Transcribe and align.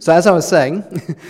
So, 0.00 0.12
as 0.12 0.26
I 0.26 0.32
was 0.32 0.46
saying, 0.46 0.84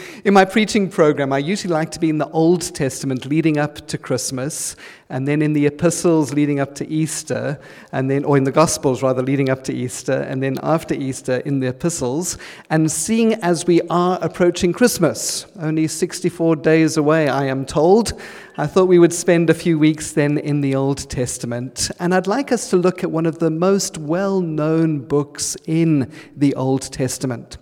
in 0.25 0.35
my 0.35 0.45
preaching 0.45 0.89
program, 0.89 1.33
I 1.33 1.39
usually 1.39 1.73
like 1.73 1.91
to 1.93 2.01
be 2.01 2.09
in 2.09 2.19
the 2.19 2.29
Old 2.31 2.75
Testament 2.75 3.27
leading 3.27 3.59
up 3.59 3.87
to 3.87 3.99
Christmas, 3.99 4.75
and 5.09 5.29
then 5.29 5.43
in 5.43 5.53
the 5.53 5.67
epistles 5.67 6.33
leading 6.33 6.61
up 6.61 6.75
to 6.77 6.89
Easter, 6.89 7.61
and 7.93 8.11
then, 8.11 8.25
or 8.25 8.37
in 8.37 8.45
the 8.45 8.51
Gospels 8.51 9.03
rather, 9.03 9.23
leading 9.23 9.51
up 9.51 9.63
to 9.65 9.75
Easter, 9.75 10.15
and 10.15 10.43
then 10.43 10.59
after 10.63 10.95
Easter 10.95 11.37
in 11.45 11.61
the 11.61 11.69
epistles, 11.69 12.39
and 12.71 12.91
seeing 12.91 13.35
as 13.35 13.67
we 13.67 13.81
are 13.91 14.19
approaching 14.23 14.73
Christmas, 14.73 15.47
only 15.61 15.87
64 15.87 16.57
days 16.57 16.97
away, 16.97 17.29
I 17.29 17.45
am 17.45 17.67
told, 17.67 18.21
I 18.57 18.67
thought 18.67 18.89
we 18.89 18.99
would 18.99 19.13
spend 19.13 19.51
a 19.51 19.55
few 19.55 19.79
weeks 19.79 20.13
then 20.13 20.39
in 20.39 20.63
the 20.63 20.75
Old 20.75 21.09
Testament. 21.11 21.91
And 22.01 22.15
I'd 22.15 22.27
like 22.27 22.51
us 22.51 22.71
to 22.71 22.77
look 22.77 23.05
at 23.05 23.11
one 23.11 23.27
of 23.27 23.41
the 23.41 23.51
most 23.51 23.99
well 23.99 24.41
known 24.41 25.01
books 25.01 25.57
in 25.67 26.11
the 26.37 26.55
Old 26.55 26.83
Testament. 26.93 27.59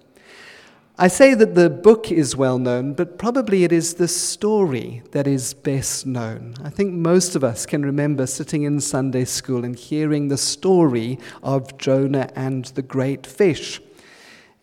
I 0.99 1.09
say 1.09 1.33
that 1.33 1.55
the 1.55 1.71
book 1.71 2.13
is 2.13 2.37
well 2.37 2.59
known, 2.59 2.93
but 2.93 3.17
probably 3.17 3.65
it 3.65 3.73
is 3.73 3.95
the 3.95 4.07
story 4.07 5.03
that 5.13 5.27
is 5.27 5.55
best 5.55 6.05
known. 6.05 6.55
I 6.63 6.69
think 6.69 6.93
most 6.93 7.35
of 7.35 7.43
us 7.43 7.65
can 7.65 7.83
remember 7.83 8.27
sitting 8.27 8.65
in 8.65 8.79
Sunday 8.79 9.25
school 9.25 9.65
and 9.65 9.75
hearing 9.75 10.29
the 10.29 10.37
story 10.37 11.19
of 11.43 11.79
Jonah 11.79 12.29
and 12.37 12.67
the 12.67 12.83
great 12.83 13.27
fish. 13.27 13.81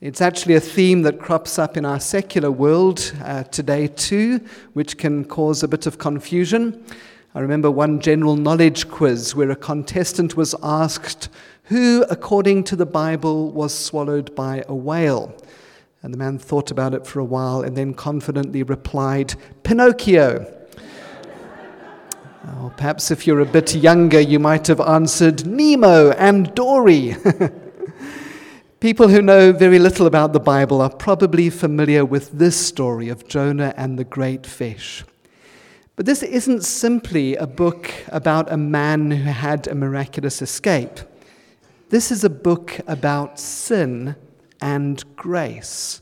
It's 0.01 0.21
actually 0.21 0.53
a 0.53 0.59
theme 0.59 1.01
that 1.01 1.19
crops 1.19 1.57
up 1.57 1.75
in 1.75 1.83
our 1.83 1.99
secular 1.99 2.51
world 2.51 3.11
uh, 3.23 3.43
today, 3.45 3.87
too, 3.87 4.39
which 4.73 4.99
can 4.99 5.25
cause 5.25 5.63
a 5.63 5.67
bit 5.67 5.87
of 5.87 5.97
confusion. 5.97 6.85
I 7.33 7.39
remember 7.39 7.71
one 7.71 7.99
general 8.01 8.35
knowledge 8.35 8.87
quiz 8.87 9.35
where 9.35 9.49
a 9.49 9.55
contestant 9.55 10.37
was 10.37 10.53
asked, 10.61 11.29
Who, 11.63 12.05
according 12.07 12.65
to 12.65 12.75
the 12.75 12.85
Bible, 12.85 13.51
was 13.51 13.73
swallowed 13.73 14.35
by 14.35 14.63
a 14.67 14.75
whale? 14.75 15.35
And 16.01 16.13
the 16.13 16.17
man 16.17 16.39
thought 16.39 16.71
about 16.71 16.93
it 16.93 17.05
for 17.05 17.19
a 17.19 17.25
while 17.25 17.61
and 17.61 17.75
then 17.75 17.93
confidently 17.93 18.63
replied, 18.63 19.35
Pinocchio. 19.63 20.45
or 22.57 22.67
oh, 22.67 22.73
perhaps 22.77 23.11
if 23.11 23.27
you're 23.27 23.41
a 23.41 23.45
bit 23.45 23.75
younger, 23.75 24.21
you 24.21 24.39
might 24.39 24.67
have 24.67 24.79
answered 24.79 25.45
Nemo 25.45 26.11
and 26.11 26.55
Dory. 26.55 27.15
People 28.79 29.09
who 29.09 29.21
know 29.21 29.51
very 29.51 29.77
little 29.77 30.07
about 30.07 30.31
the 30.31 30.39
Bible 30.39 30.81
are 30.81 30.89
probably 30.89 31.49
familiar 31.49 32.05
with 32.05 32.31
this 32.31 32.55
story 32.55 33.09
of 33.09 33.27
Jonah 33.27 33.73
and 33.75 33.99
the 33.99 34.05
great 34.05 34.47
fish. 34.47 35.03
But 35.97 36.05
this 36.05 36.23
isn't 36.23 36.63
simply 36.63 37.35
a 37.35 37.45
book 37.45 37.91
about 38.07 38.49
a 38.49 38.55
man 38.55 39.11
who 39.11 39.23
had 39.31 39.67
a 39.67 39.75
miraculous 39.75 40.41
escape. 40.41 41.01
This 41.89 42.09
is 42.09 42.23
a 42.23 42.29
book 42.29 42.79
about 42.87 43.37
sin 43.37 44.15
and 44.61 45.03
grace. 45.15 46.01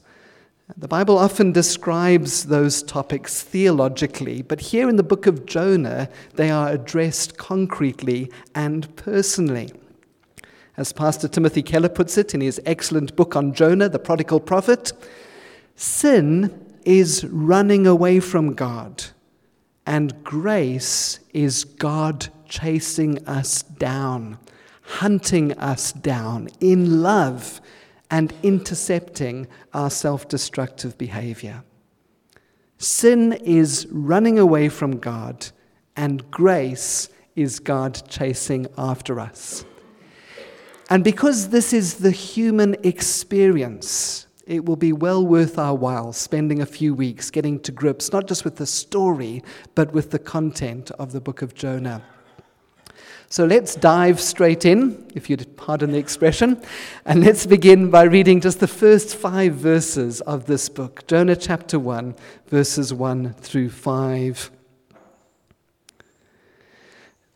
The 0.75 0.87
Bible 0.87 1.17
often 1.17 1.53
describes 1.53 2.45
those 2.45 2.83
topics 2.83 3.41
theologically, 3.41 4.41
but 4.41 4.59
here 4.59 4.89
in 4.89 4.97
the 4.97 5.03
book 5.03 5.25
of 5.25 5.45
Jonah, 5.45 6.09
they 6.35 6.51
are 6.51 6.69
addressed 6.69 7.37
concretely 7.37 8.29
and 8.53 8.93
personally. 8.97 9.71
As 10.75 10.91
Pastor 10.91 11.29
Timothy 11.29 11.63
Keller 11.63 11.89
puts 11.89 12.17
it 12.17 12.35
in 12.35 12.41
his 12.41 12.59
excellent 12.65 13.15
book 13.15 13.35
on 13.35 13.53
Jonah, 13.53 13.87
the 13.87 13.97
prodigal 13.97 14.41
prophet, 14.41 14.91
sin 15.75 16.65
is 16.83 17.23
running 17.25 17.87
away 17.87 18.19
from 18.19 18.53
God, 18.53 19.05
and 19.85 20.21
grace 20.23 21.19
is 21.33 21.63
God 21.63 22.27
chasing 22.47 23.25
us 23.25 23.63
down, 23.63 24.37
hunting 24.81 25.57
us 25.57 25.93
down 25.93 26.49
in 26.59 27.01
love 27.01 27.61
and 28.09 28.33
intercepting 28.43 29.47
our 29.73 29.89
self 29.89 30.27
destructive 30.27 30.97
behavior. 30.97 31.63
Sin 32.77 33.33
is 33.33 33.87
running 33.89 34.37
away 34.37 34.69
from 34.69 34.99
God, 34.99 35.47
and 35.95 36.29
grace 36.29 37.09
is 37.35 37.59
God 37.59 38.01
chasing 38.07 38.67
after 38.77 39.19
us. 39.19 39.65
And 40.89 41.03
because 41.03 41.49
this 41.49 41.73
is 41.73 41.95
the 41.95 42.11
human 42.11 42.75
experience, 42.83 44.27
it 44.45 44.65
will 44.65 44.77
be 44.77 44.93
well 44.93 45.25
worth 45.25 45.59
our 45.59 45.75
while 45.75 46.13
spending 46.13 46.61
a 46.61 46.65
few 46.65 46.95
weeks 46.95 47.29
getting 47.29 47.59
to 47.61 47.71
grips 47.71 48.13
not 48.13 48.27
just 48.27 48.45
with 48.45 48.55
the 48.55 48.65
story, 48.65 49.43
but 49.75 49.91
with 49.91 50.11
the 50.11 50.19
content 50.19 50.89
of 50.91 51.11
the 51.11 51.19
book 51.19 51.41
of 51.41 51.53
Jonah. 51.53 52.01
So 53.29 53.45
let's 53.45 53.75
dive 53.75 54.21
straight 54.21 54.63
in, 54.63 55.05
if 55.13 55.29
you'd 55.29 55.57
pardon 55.57 55.91
the 55.91 55.97
expression, 55.97 56.61
and 57.05 57.21
let's 57.21 57.45
begin 57.45 57.89
by 57.89 58.03
reading 58.03 58.39
just 58.39 58.61
the 58.61 58.69
first 58.69 59.17
five 59.17 59.53
verses 59.53 60.21
of 60.21 60.45
this 60.45 60.69
book 60.69 61.05
Jonah 61.07 61.35
chapter 61.35 61.77
1, 61.77 62.15
verses 62.47 62.93
1 62.93 63.33
through 63.33 63.69
5. 63.69 64.49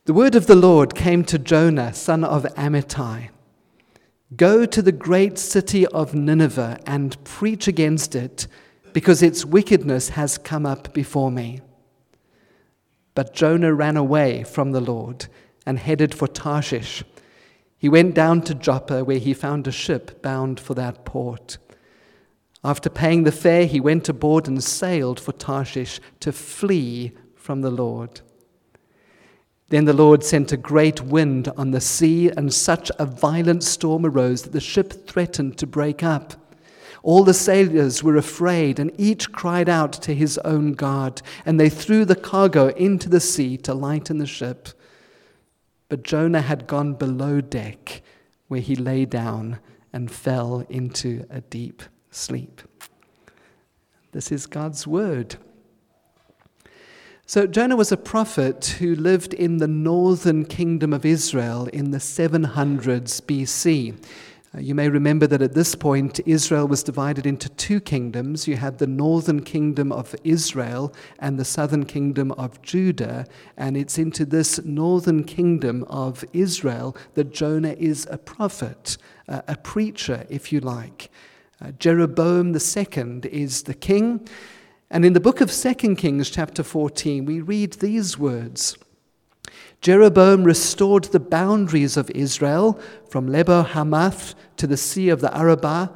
The 0.05 0.13
word 0.13 0.33
of 0.35 0.47
the 0.47 0.55
Lord 0.55 0.95
came 0.95 1.25
to 1.25 1.37
Jonah, 1.37 1.93
son 1.93 2.23
of 2.23 2.43
Amittai. 2.55 3.27
Go 4.37 4.65
to 4.65 4.81
the 4.81 4.93
great 4.93 5.37
city 5.37 5.85
of 5.87 6.13
Nineveh 6.13 6.79
and 6.87 7.21
preach 7.25 7.67
against 7.67 8.15
it, 8.15 8.47
because 8.93 9.21
its 9.21 9.43
wickedness 9.43 10.09
has 10.09 10.37
come 10.37 10.65
up 10.65 10.93
before 10.93 11.31
me. 11.31 11.59
But 13.13 13.33
Jonah 13.33 13.73
ran 13.73 13.97
away 13.97 14.45
from 14.45 14.71
the 14.71 14.79
Lord 14.79 15.27
and 15.65 15.79
headed 15.79 16.13
for 16.13 16.27
Tarshish. 16.27 17.03
He 17.77 17.89
went 17.89 18.13
down 18.13 18.41
to 18.43 18.53
Joppa, 18.53 19.03
where 19.03 19.17
he 19.17 19.33
found 19.33 19.67
a 19.67 19.71
ship 19.71 20.21
bound 20.21 20.59
for 20.59 20.73
that 20.75 21.03
port. 21.03 21.57
After 22.63 22.89
paying 22.89 23.23
the 23.23 23.31
fare, 23.31 23.65
he 23.65 23.79
went 23.79 24.07
aboard 24.07 24.47
and 24.47 24.63
sailed 24.63 25.19
for 25.19 25.31
Tarshish 25.31 25.99
to 26.19 26.31
flee 26.31 27.11
from 27.35 27.61
the 27.61 27.71
Lord. 27.71 28.21
Then 29.69 29.85
the 29.85 29.93
Lord 29.93 30.23
sent 30.23 30.51
a 30.51 30.57
great 30.57 31.01
wind 31.01 31.47
on 31.57 31.71
the 31.71 31.81
sea, 31.81 32.29
and 32.29 32.53
such 32.53 32.91
a 32.99 33.05
violent 33.05 33.63
storm 33.63 34.05
arose 34.05 34.43
that 34.43 34.51
the 34.51 34.59
ship 34.59 35.07
threatened 35.07 35.57
to 35.57 35.65
break 35.65 36.03
up. 36.03 36.33
All 37.03 37.23
the 37.23 37.33
sailors 37.33 38.03
were 38.03 38.17
afraid, 38.17 38.79
and 38.79 38.91
each 38.97 39.31
cried 39.31 39.69
out 39.69 39.93
to 39.93 40.13
his 40.13 40.37
own 40.39 40.73
God, 40.73 41.21
and 41.45 41.59
they 41.59 41.69
threw 41.69 42.05
the 42.05 42.15
cargo 42.15 42.67
into 42.67 43.09
the 43.09 43.19
sea 43.19 43.57
to 43.57 43.73
lighten 43.73 44.19
the 44.19 44.27
ship. 44.27 44.69
But 45.91 46.03
Jonah 46.03 46.39
had 46.39 46.67
gone 46.67 46.93
below 46.93 47.41
deck, 47.41 48.01
where 48.47 48.61
he 48.61 48.77
lay 48.77 49.03
down 49.03 49.59
and 49.91 50.09
fell 50.09 50.65
into 50.69 51.25
a 51.29 51.41
deep 51.41 51.83
sleep. 52.09 52.61
This 54.13 54.31
is 54.31 54.45
God's 54.45 54.87
word. 54.87 55.35
So, 57.25 57.45
Jonah 57.45 57.75
was 57.75 57.91
a 57.91 57.97
prophet 57.97 58.77
who 58.79 58.95
lived 58.95 59.33
in 59.33 59.57
the 59.57 59.67
northern 59.67 60.45
kingdom 60.45 60.93
of 60.93 61.05
Israel 61.05 61.67
in 61.73 61.91
the 61.91 61.97
700s 61.97 63.19
BC. 63.23 64.01
Uh, 64.53 64.59
you 64.59 64.75
may 64.75 64.89
remember 64.89 65.25
that 65.27 65.41
at 65.41 65.53
this 65.53 65.75
point, 65.75 66.19
Israel 66.25 66.67
was 66.67 66.83
divided 66.83 67.25
into 67.25 67.47
two 67.49 67.79
kingdoms. 67.79 68.47
You 68.47 68.57
had 68.57 68.77
the 68.77 68.87
northern 68.87 69.43
kingdom 69.43 69.93
of 69.93 70.13
Israel 70.25 70.93
and 71.19 71.39
the 71.39 71.45
southern 71.45 71.85
kingdom 71.85 72.33
of 72.33 72.61
Judah. 72.61 73.25
And 73.55 73.77
it's 73.77 73.97
into 73.97 74.25
this 74.25 74.61
northern 74.65 75.23
kingdom 75.23 75.85
of 75.85 76.25
Israel 76.33 76.97
that 77.13 77.31
Jonah 77.31 77.75
is 77.77 78.07
a 78.11 78.17
prophet, 78.17 78.97
uh, 79.29 79.41
a 79.47 79.55
preacher, 79.55 80.25
if 80.29 80.51
you 80.51 80.59
like. 80.59 81.09
Uh, 81.61 81.71
Jeroboam 81.71 82.53
II 82.53 83.21
is 83.31 83.63
the 83.63 83.73
king. 83.73 84.27
And 84.89 85.05
in 85.05 85.13
the 85.13 85.21
book 85.21 85.39
of 85.39 85.49
2 85.49 85.95
Kings, 85.95 86.29
chapter 86.29 86.63
14, 86.63 87.23
we 87.23 87.39
read 87.39 87.73
these 87.73 88.17
words. 88.17 88.77
Jeroboam 89.81 90.43
restored 90.43 91.05
the 91.05 91.19
boundaries 91.19 91.97
of 91.97 92.11
Israel 92.11 92.79
from 93.09 93.27
Lebo 93.27 93.63
Hamath 93.63 94.35
to 94.57 94.67
the 94.67 94.77
Sea 94.77 95.09
of 95.09 95.21
the 95.21 95.35
Arabah 95.35 95.89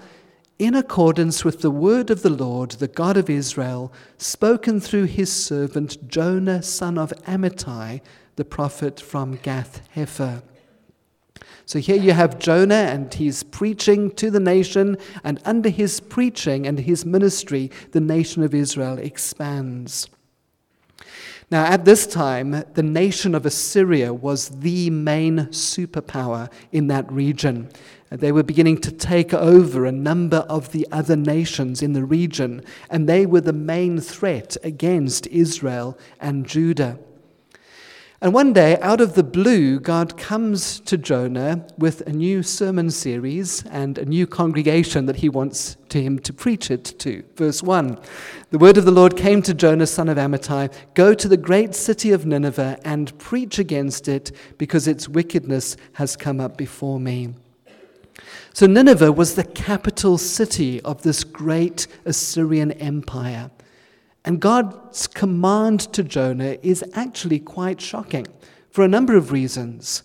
in 0.58 0.74
accordance 0.74 1.46
with 1.46 1.62
the 1.62 1.70
word 1.70 2.10
of 2.10 2.24
the 2.24 2.32
Lord, 2.32 2.72
the 2.72 2.88
God 2.88 3.16
of 3.16 3.30
Israel, 3.30 3.94
spoken 4.18 4.80
through 4.80 5.04
his 5.04 5.32
servant 5.32 6.08
Jonah, 6.08 6.64
son 6.64 6.98
of 6.98 7.14
Amittai, 7.28 8.02
the 8.38 8.46
prophet 8.46 9.00
from 9.00 9.36
Gath 9.36 9.88
Hepher. 9.96 10.42
So 11.68 11.78
here 11.78 12.02
you 12.02 12.14
have 12.14 12.40
Jonah, 12.40 12.74
and 12.74 13.14
he's 13.14 13.44
preaching 13.44 14.10
to 14.12 14.32
the 14.32 14.40
nation, 14.40 14.98
and 15.24 15.40
under 15.46 15.70
his 15.70 16.00
preaching 16.00 16.66
and 16.66 16.80
his 16.80 17.06
ministry, 17.06 17.70
the 17.92 18.00
nation 18.00 18.42
of 18.42 18.56
Israel 18.56 18.98
expands. 18.98 20.08
Now, 21.52 21.66
at 21.66 21.86
this 21.86 22.08
time, 22.08 22.64
the 22.74 22.84
nation 22.84 23.36
of 23.36 23.46
Assyria 23.46 24.12
was 24.14 24.50
the 24.50 24.90
main 24.90 25.48
superpower 25.48 26.52
in 26.72 26.88
that 26.88 27.12
region. 27.12 27.70
They 28.10 28.32
were 28.32 28.44
beginning 28.44 28.80
to 28.82 28.92
take 28.92 29.34
over 29.34 29.86
a 29.86 29.92
number 29.92 30.38
of 30.50 30.72
the 30.72 30.88
other 30.92 31.16
nations 31.16 31.84
in 31.84 31.94
the 31.94 32.04
region, 32.04 32.64
and 32.90 33.08
they 33.08 33.26
were 33.28 33.42
the 33.42 33.54
main 33.54 34.00
threat 34.00 34.58
against 34.64 35.28
Israel 35.28 35.98
and 36.20 36.48
Judah. 36.48 36.98
And 38.26 38.34
one 38.34 38.54
day, 38.54 38.80
out 38.80 39.02
of 39.02 39.14
the 39.14 39.22
blue, 39.22 39.80
God 39.80 40.18
comes 40.18 40.80
to 40.80 40.98
Jonah 40.98 41.64
with 41.78 42.02
a 42.08 42.12
new 42.12 42.42
sermon 42.42 42.90
series 42.90 43.64
and 43.68 44.00
a 44.00 44.06
new 44.06 44.26
congregation 44.26 45.06
that 45.06 45.18
he 45.18 45.30
wants 45.30 45.78
to 45.90 46.02
him 46.02 46.18
to 46.18 46.34
preach 46.34 46.72
it 46.72 46.86
to. 46.98 47.24
Verse 47.36 47.62
1 47.62 48.00
The 48.50 48.58
word 48.58 48.78
of 48.78 48.86
the 48.86 48.92
Lord 48.92 49.16
came 49.16 49.44
to 49.44 49.54
Jonah, 49.54 49.86
son 49.86 50.10
of 50.10 50.18
Amittai 50.18 50.74
Go 50.96 51.14
to 51.14 51.28
the 51.28 51.38
great 51.38 51.76
city 51.76 52.12
of 52.12 52.26
Nineveh 52.26 52.80
and 52.84 53.16
preach 53.20 53.60
against 53.60 54.08
it, 54.08 54.32
because 54.58 54.88
its 54.88 55.08
wickedness 55.08 55.78
has 55.94 56.16
come 56.16 56.40
up 56.40 56.58
before 56.58 57.00
me. 57.00 57.36
So, 58.54 58.66
Nineveh 58.66 59.12
was 59.12 59.36
the 59.36 59.44
capital 59.44 60.18
city 60.18 60.82
of 60.82 61.04
this 61.04 61.24
great 61.24 61.86
Assyrian 62.06 62.72
empire. 62.72 63.52
And 64.26 64.40
God's 64.40 65.06
command 65.06 65.82
to 65.94 66.04
Jonah 66.04 66.58
is 66.64 66.84
actually 66.94 67.40
quite 67.40 67.80
shocking 67.80 68.26
for 68.72 68.84
a 68.84 68.88
number 68.88 69.16
of 69.16 69.32
reasons. 69.32 70.02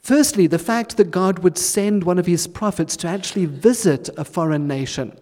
Firstly, 0.00 0.46
the 0.46 0.58
fact 0.58 0.96
that 0.96 1.10
God 1.10 1.40
would 1.40 1.58
send 1.58 2.04
one 2.04 2.18
of 2.18 2.26
his 2.26 2.46
prophets 2.46 2.96
to 2.98 3.08
actually 3.08 3.44
visit 3.44 4.08
a 4.16 4.24
foreign 4.24 4.66
nation. 4.66 5.18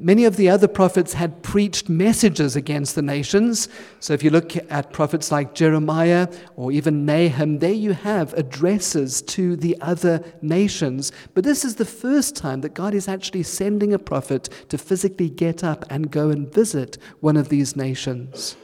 Many 0.00 0.24
of 0.24 0.36
the 0.36 0.48
other 0.48 0.66
prophets 0.66 1.12
had 1.12 1.40
preached 1.44 1.88
messages 1.88 2.56
against 2.56 2.96
the 2.96 3.02
nations. 3.02 3.68
So 4.00 4.12
if 4.12 4.24
you 4.24 4.30
look 4.30 4.56
at 4.72 4.92
prophets 4.92 5.30
like 5.30 5.54
Jeremiah 5.54 6.26
or 6.56 6.72
even 6.72 7.06
Nahum, 7.06 7.60
there 7.60 7.70
you 7.70 7.92
have 7.92 8.34
addresses 8.34 9.22
to 9.22 9.54
the 9.54 9.76
other 9.80 10.24
nations. 10.42 11.12
But 11.32 11.44
this 11.44 11.64
is 11.64 11.76
the 11.76 11.84
first 11.84 12.34
time 12.34 12.60
that 12.62 12.74
God 12.74 12.92
is 12.92 13.06
actually 13.06 13.44
sending 13.44 13.92
a 13.92 14.00
prophet 14.00 14.48
to 14.68 14.78
physically 14.78 15.30
get 15.30 15.62
up 15.62 15.84
and 15.88 16.10
go 16.10 16.30
and 16.30 16.52
visit 16.52 16.98
one 17.20 17.36
of 17.36 17.48
these 17.48 17.76
nations. 17.76 18.56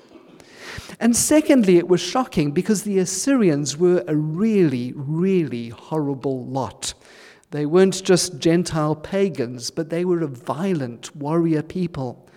And 0.99 1.17
secondly, 1.17 1.77
it 1.79 1.87
was 1.87 2.01
shocking 2.01 2.51
because 2.51 2.83
the 2.83 2.99
Assyrians 2.99 3.77
were 3.77 4.03
a 4.09 4.17
really, 4.17 4.93
really 4.97 5.69
horrible 5.69 6.45
lot. 6.47 6.95
They 7.55 7.67
weren't 7.67 8.03
just 8.03 8.41
Gentile 8.41 8.97
pagans, 8.97 9.71
but 9.71 9.89
they 9.89 10.05
were 10.05 10.23
a 10.23 10.27
violent 10.27 11.15
warrior 11.15 11.63
people. 11.63 12.29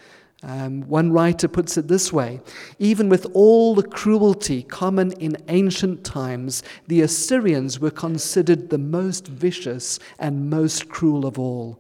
Um, 0.44 0.82
one 0.82 1.12
writer 1.12 1.48
puts 1.48 1.76
it 1.76 1.88
this 1.88 2.14
way 2.14 2.40
Even 2.78 3.10
with 3.10 3.26
all 3.34 3.74
the 3.74 3.82
cruelty 3.82 4.62
common 4.62 5.14
in 5.14 5.36
ancient 5.48 6.04
times, 6.04 6.62
the 6.86 7.02
Assyrians 7.02 7.80
were 7.80 7.90
considered 7.90 8.70
the 8.70 8.78
most 8.78 9.26
vicious 9.26 9.98
and 10.20 10.52
most 10.52 10.88
cruel 10.88 11.26
of 11.26 11.40
all. 11.40 11.80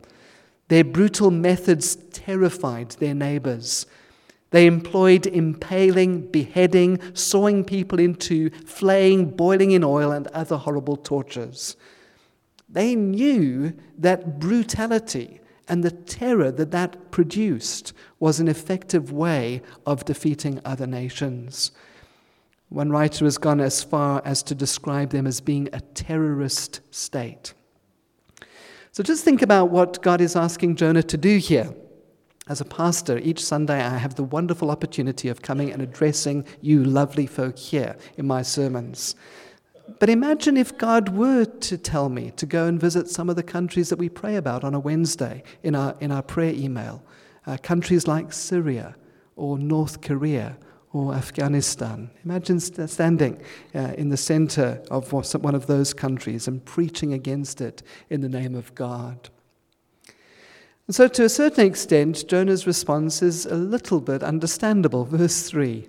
Their 0.69 0.83
brutal 0.83 1.29
methods 1.29 1.95
terrified 2.11 2.89
their 2.93 3.13
neighbors. 3.13 3.85
They 4.49 4.65
employed 4.65 5.27
impaling, 5.27 6.31
beheading, 6.31 6.99
sawing 7.13 7.65
people 7.65 7.99
into, 7.99 8.49
flaying, 8.65 9.35
boiling 9.35 9.69
in 9.69 9.83
oil, 9.83 10.11
and 10.11 10.25
other 10.29 10.57
horrible 10.57 10.97
tortures. 10.97 11.75
They 12.69 12.95
knew 12.95 13.73
that 13.97 14.39
brutality 14.39 15.39
and 15.67 15.83
the 15.83 15.91
terror 15.91 16.51
that 16.51 16.71
that 16.71 17.11
produced 17.11 17.93
was 18.19 18.39
an 18.39 18.47
effective 18.47 19.11
way 19.11 19.61
of 19.85 20.05
defeating 20.05 20.61
other 20.63 20.87
nations. 20.87 21.71
One 22.69 22.89
writer 22.89 23.25
has 23.25 23.37
gone 23.37 23.61
as 23.61 23.83
far 23.83 24.21
as 24.25 24.43
to 24.43 24.55
describe 24.55 25.11
them 25.11 25.27
as 25.27 25.39
being 25.39 25.69
a 25.71 25.79
terrorist 25.79 26.81
state. 26.91 27.53
So 28.91 29.03
just 29.03 29.23
think 29.23 29.41
about 29.41 29.69
what 29.69 30.01
God 30.01 30.21
is 30.21 30.35
asking 30.35 30.75
Jonah 30.75 31.03
to 31.03 31.17
do 31.17 31.37
here. 31.37 31.73
As 32.49 32.61
a 32.61 32.65
pastor, 32.65 33.19
each 33.19 33.43
Sunday 33.43 33.81
I 33.81 33.97
have 33.97 34.15
the 34.15 34.23
wonderful 34.23 34.71
opportunity 34.71 35.27
of 35.29 35.41
coming 35.41 35.71
and 35.71 35.81
addressing 35.81 36.45
you 36.61 36.83
lovely 36.83 37.27
folk 37.27 37.57
here 37.57 37.97
in 38.17 38.25
my 38.25 38.41
sermons. 38.41 39.15
But 39.99 40.09
imagine 40.09 40.57
if 40.57 40.77
God 40.77 41.09
were 41.09 41.45
to 41.45 41.77
tell 41.77 42.09
me 42.09 42.31
to 42.35 42.45
go 42.45 42.65
and 42.65 42.79
visit 42.79 43.09
some 43.09 43.29
of 43.29 43.35
the 43.35 43.43
countries 43.43 43.89
that 43.89 43.99
we 43.99 44.09
pray 44.09 44.35
about 44.35 44.63
on 44.63 44.73
a 44.73 44.79
Wednesday 44.79 45.43
in 45.63 45.75
our, 45.75 45.95
in 45.99 46.11
our 46.11 46.21
prayer 46.21 46.53
email. 46.53 47.03
Uh, 47.45 47.57
countries 47.63 48.07
like 48.07 48.33
Syria 48.33 48.95
or 49.37 49.57
North 49.57 50.01
Korea 50.01 50.57
or 50.91 51.13
Afghanistan. 51.13 52.09
Imagine 52.25 52.59
standing 52.59 53.41
uh, 53.73 53.93
in 53.97 54.09
the 54.09 54.17
center 54.17 54.81
of 54.91 55.11
one 55.13 55.55
of 55.55 55.67
those 55.67 55.93
countries 55.93 56.47
and 56.47 56.63
preaching 56.65 57.13
against 57.13 57.61
it 57.61 57.83
in 58.09 58.21
the 58.21 58.29
name 58.29 58.55
of 58.55 58.73
God. 58.75 59.29
And 60.87 60.95
so, 60.95 61.07
to 61.07 61.23
a 61.25 61.29
certain 61.29 61.65
extent, 61.65 62.27
Jonah's 62.27 62.65
response 62.65 63.21
is 63.21 63.45
a 63.45 63.55
little 63.55 63.99
bit 63.99 64.23
understandable. 64.23 65.03
Verse 65.05 65.49
3 65.49 65.87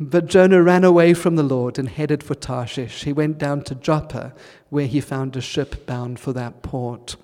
but 0.00 0.24
Jonah 0.24 0.62
ran 0.62 0.82
away 0.82 1.12
from 1.12 1.36
the 1.36 1.42
Lord 1.42 1.78
and 1.78 1.86
headed 1.86 2.22
for 2.22 2.34
Tarshish. 2.34 3.04
He 3.04 3.12
went 3.12 3.36
down 3.36 3.62
to 3.64 3.74
Joppa, 3.74 4.32
where 4.70 4.86
he 4.86 4.98
found 4.98 5.36
a 5.36 5.42
ship 5.42 5.84
bound 5.84 6.18
for 6.18 6.32
that 6.32 6.62
port. 6.62 7.16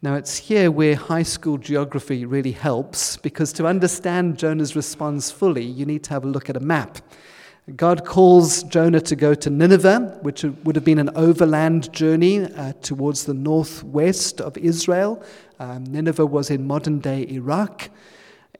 Now, 0.00 0.14
it's 0.14 0.36
here 0.36 0.70
where 0.70 0.94
high 0.94 1.24
school 1.24 1.58
geography 1.58 2.24
really 2.24 2.52
helps, 2.52 3.16
because 3.16 3.52
to 3.54 3.66
understand 3.66 4.38
Jonah's 4.38 4.76
response 4.76 5.32
fully, 5.32 5.64
you 5.64 5.84
need 5.84 6.04
to 6.04 6.10
have 6.10 6.22
a 6.22 6.28
look 6.28 6.48
at 6.48 6.56
a 6.56 6.60
map. 6.60 6.98
God 7.74 8.06
calls 8.06 8.62
Jonah 8.62 9.00
to 9.00 9.16
go 9.16 9.34
to 9.34 9.50
Nineveh, 9.50 10.20
which 10.22 10.44
would 10.44 10.76
have 10.76 10.84
been 10.84 11.00
an 11.00 11.10
overland 11.16 11.92
journey 11.92 12.44
uh, 12.44 12.74
towards 12.80 13.24
the 13.24 13.34
northwest 13.34 14.40
of 14.40 14.56
Israel. 14.56 15.20
Um, 15.58 15.82
Nineveh 15.82 16.26
was 16.26 16.48
in 16.48 16.64
modern 16.64 17.00
day 17.00 17.26
Iraq. 17.28 17.90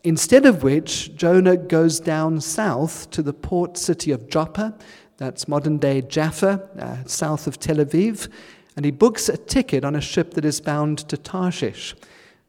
Instead 0.09 0.47
of 0.47 0.63
which, 0.63 1.15
Jonah 1.17 1.59
goes 1.59 2.01
down 2.01 2.41
south 2.41 3.11
to 3.11 3.21
the 3.21 3.35
port 3.35 3.77
city 3.77 4.11
of 4.11 4.27
Joppa, 4.31 4.75
that's 5.19 5.47
modern 5.47 5.77
day 5.77 6.01
Jaffa, 6.01 6.67
uh, 6.79 7.05
south 7.07 7.47
of 7.47 7.59
Tel 7.59 7.77
Aviv, 7.77 8.27
and 8.75 8.87
he 8.87 8.91
books 8.91 9.29
a 9.29 9.37
ticket 9.37 9.85
on 9.85 9.95
a 9.95 10.01
ship 10.01 10.33
that 10.33 10.47
is 10.47 10.63
bound 10.63 10.97
to 11.11 11.19
Tarshish. 11.19 11.95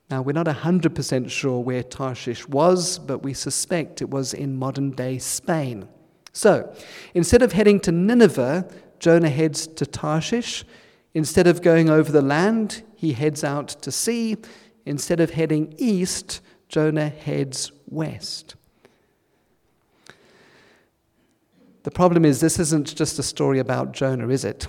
Now, 0.10 0.22
we're 0.22 0.32
not 0.32 0.46
100% 0.46 1.30
sure 1.30 1.60
where 1.60 1.84
Tarshish 1.84 2.48
was, 2.48 2.98
but 2.98 3.24
we 3.24 3.34
suspect 3.34 4.02
it 4.02 4.10
was 4.10 4.34
in 4.34 4.56
modern 4.56 4.92
day 4.92 5.18
Spain. 5.18 5.90
So, 6.32 6.74
instead 7.14 7.42
of 7.42 7.52
heading 7.52 7.82
to 7.82 7.92
Nineveh, 7.92 8.70
Jonah 9.00 9.28
heads 9.28 9.68
to 9.68 9.86
Tarshish. 9.86 10.64
Instead 11.14 11.46
of 11.46 11.62
going 11.62 11.90
over 11.90 12.10
the 12.10 12.22
land, 12.22 12.84
he 12.96 13.12
heads 13.12 13.44
out 13.44 13.68
to 13.82 13.92
sea. 13.92 14.38
Instead 14.86 15.20
of 15.20 15.32
heading 15.32 15.76
east, 15.78 16.40
Jonah 16.70 17.10
heads 17.10 17.72
west. 17.88 18.56
The 21.82 21.92
problem 21.92 22.26
is, 22.26 22.40
this 22.40 22.60
isn't 22.60 22.96
just 22.96 23.18
a 23.18 23.24
story 23.24 23.58
about 23.58 23.92
Jonah, 23.92 24.30
is 24.30 24.46
it? 24.46 24.68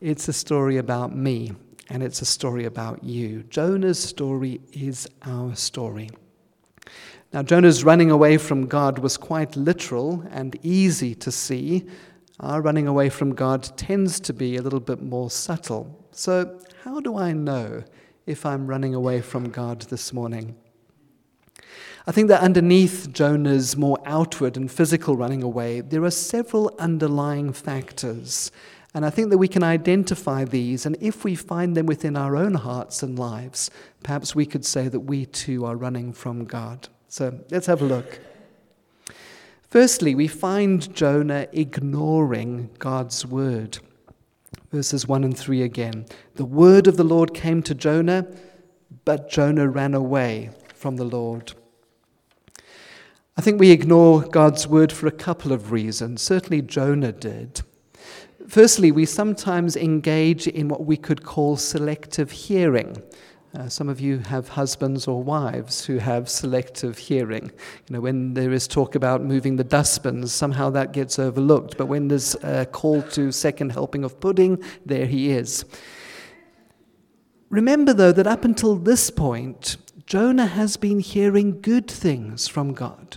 It's 0.00 0.28
a 0.28 0.32
story 0.32 0.76
about 0.76 1.16
me, 1.16 1.52
and 1.88 2.02
it's 2.02 2.20
a 2.20 2.26
story 2.26 2.66
about 2.66 3.02
you. 3.02 3.44
Jonah's 3.44 3.98
story 3.98 4.60
is 4.72 5.08
our 5.22 5.54
story. 5.54 6.10
Now, 7.32 7.42
Jonah's 7.42 7.84
running 7.84 8.10
away 8.10 8.36
from 8.36 8.66
God 8.66 8.98
was 8.98 9.16
quite 9.16 9.56
literal 9.56 10.24
and 10.30 10.58
easy 10.62 11.14
to 11.14 11.32
see. 11.32 11.86
Our 12.40 12.60
running 12.60 12.88
away 12.88 13.08
from 13.08 13.34
God 13.34 13.62
tends 13.76 14.20
to 14.20 14.34
be 14.34 14.56
a 14.56 14.62
little 14.62 14.80
bit 14.80 15.00
more 15.00 15.30
subtle. 15.30 16.04
So, 16.10 16.60
how 16.82 17.00
do 17.00 17.16
I 17.16 17.32
know 17.32 17.84
if 18.26 18.44
I'm 18.44 18.66
running 18.66 18.94
away 18.94 19.20
from 19.20 19.50
God 19.50 19.82
this 19.82 20.12
morning? 20.12 20.56
I 22.06 22.12
think 22.12 22.28
that 22.28 22.40
underneath 22.40 23.12
Jonah's 23.12 23.76
more 23.76 23.98
outward 24.04 24.56
and 24.56 24.70
physical 24.70 25.16
running 25.16 25.42
away, 25.42 25.80
there 25.80 26.04
are 26.04 26.10
several 26.10 26.74
underlying 26.78 27.52
factors. 27.52 28.50
And 28.94 29.06
I 29.06 29.10
think 29.10 29.30
that 29.30 29.38
we 29.38 29.46
can 29.46 29.62
identify 29.62 30.44
these, 30.44 30.84
and 30.84 30.96
if 31.00 31.22
we 31.22 31.36
find 31.36 31.76
them 31.76 31.86
within 31.86 32.16
our 32.16 32.36
own 32.36 32.54
hearts 32.54 33.02
and 33.04 33.16
lives, 33.16 33.70
perhaps 34.02 34.34
we 34.34 34.46
could 34.46 34.64
say 34.64 34.88
that 34.88 35.00
we 35.00 35.26
too 35.26 35.64
are 35.64 35.76
running 35.76 36.12
from 36.12 36.44
God. 36.44 36.88
So 37.06 37.38
let's 37.50 37.66
have 37.66 37.82
a 37.82 37.84
look. 37.84 38.18
Firstly, 39.62 40.16
we 40.16 40.26
find 40.26 40.92
Jonah 40.92 41.46
ignoring 41.52 42.70
God's 42.80 43.24
word. 43.24 43.78
Verses 44.72 45.06
1 45.06 45.22
and 45.22 45.38
3 45.38 45.62
again. 45.62 46.06
The 46.34 46.44
word 46.44 46.88
of 46.88 46.96
the 46.96 47.04
Lord 47.04 47.34
came 47.34 47.62
to 47.62 47.74
Jonah, 47.74 48.26
but 49.04 49.30
Jonah 49.30 49.68
ran 49.68 49.94
away 49.94 50.50
from 50.74 50.96
the 50.96 51.04
Lord. 51.04 51.52
I 53.40 53.42
think 53.42 53.58
we 53.58 53.70
ignore 53.70 54.20
God's 54.20 54.66
word 54.66 54.92
for 54.92 55.06
a 55.06 55.10
couple 55.10 55.50
of 55.50 55.72
reasons. 55.72 56.20
Certainly, 56.20 56.60
Jonah 56.60 57.10
did. 57.10 57.62
Firstly, 58.46 58.92
we 58.92 59.06
sometimes 59.06 59.76
engage 59.76 60.46
in 60.46 60.68
what 60.68 60.84
we 60.84 60.98
could 60.98 61.24
call 61.24 61.56
selective 61.56 62.30
hearing. 62.30 63.02
Uh, 63.54 63.70
some 63.70 63.88
of 63.88 63.98
you 63.98 64.18
have 64.18 64.50
husbands 64.50 65.08
or 65.08 65.22
wives 65.22 65.86
who 65.86 65.96
have 65.96 66.28
selective 66.28 66.98
hearing. 66.98 67.50
You 67.88 67.94
know, 67.94 68.02
when 68.02 68.34
there 68.34 68.52
is 68.52 68.68
talk 68.68 68.94
about 68.94 69.24
moving 69.24 69.56
the 69.56 69.64
dustbins, 69.64 70.34
somehow 70.34 70.68
that 70.72 70.92
gets 70.92 71.18
overlooked. 71.18 71.78
But 71.78 71.86
when 71.86 72.08
there's 72.08 72.34
a 72.42 72.66
call 72.66 73.00
to 73.00 73.32
second 73.32 73.72
helping 73.72 74.04
of 74.04 74.20
pudding, 74.20 74.62
there 74.84 75.06
he 75.06 75.30
is. 75.30 75.64
Remember, 77.48 77.94
though, 77.94 78.12
that 78.12 78.26
up 78.26 78.44
until 78.44 78.76
this 78.76 79.08
point, 79.08 79.78
Jonah 80.04 80.44
has 80.44 80.76
been 80.76 81.00
hearing 81.00 81.62
good 81.62 81.90
things 81.90 82.46
from 82.46 82.74
God. 82.74 83.16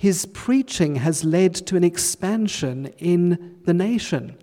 His 0.00 0.26
preaching 0.26 0.94
has 0.94 1.24
led 1.24 1.56
to 1.66 1.76
an 1.76 1.82
expansion 1.82 2.86
in 2.98 3.56
the 3.64 3.74
nation. 3.74 4.36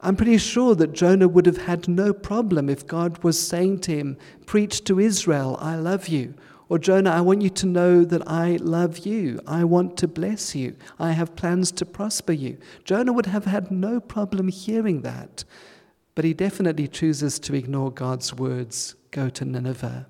I'm 0.00 0.16
pretty 0.16 0.38
sure 0.38 0.74
that 0.76 0.94
Jonah 0.94 1.28
would 1.28 1.44
have 1.44 1.66
had 1.66 1.88
no 1.88 2.14
problem 2.14 2.70
if 2.70 2.86
God 2.86 3.22
was 3.22 3.38
saying 3.38 3.80
to 3.80 3.94
him, 3.94 4.16
Preach 4.46 4.82
to 4.84 4.98
Israel, 4.98 5.58
I 5.60 5.76
love 5.76 6.08
you. 6.08 6.32
Or, 6.70 6.78
Jonah, 6.78 7.10
I 7.10 7.20
want 7.20 7.42
you 7.42 7.50
to 7.50 7.66
know 7.66 8.02
that 8.06 8.26
I 8.26 8.56
love 8.56 9.00
you. 9.00 9.40
I 9.46 9.62
want 9.62 9.98
to 9.98 10.08
bless 10.08 10.54
you. 10.54 10.74
I 10.98 11.12
have 11.12 11.36
plans 11.36 11.70
to 11.72 11.84
prosper 11.84 12.32
you. 12.32 12.56
Jonah 12.84 13.12
would 13.12 13.26
have 13.26 13.44
had 13.44 13.70
no 13.70 14.00
problem 14.00 14.48
hearing 14.48 15.02
that. 15.02 15.44
But 16.14 16.24
he 16.24 16.32
definitely 16.32 16.88
chooses 16.88 17.38
to 17.40 17.54
ignore 17.54 17.92
God's 17.92 18.32
words 18.32 18.94
go 19.10 19.28
to 19.28 19.44
Nineveh. 19.44 20.06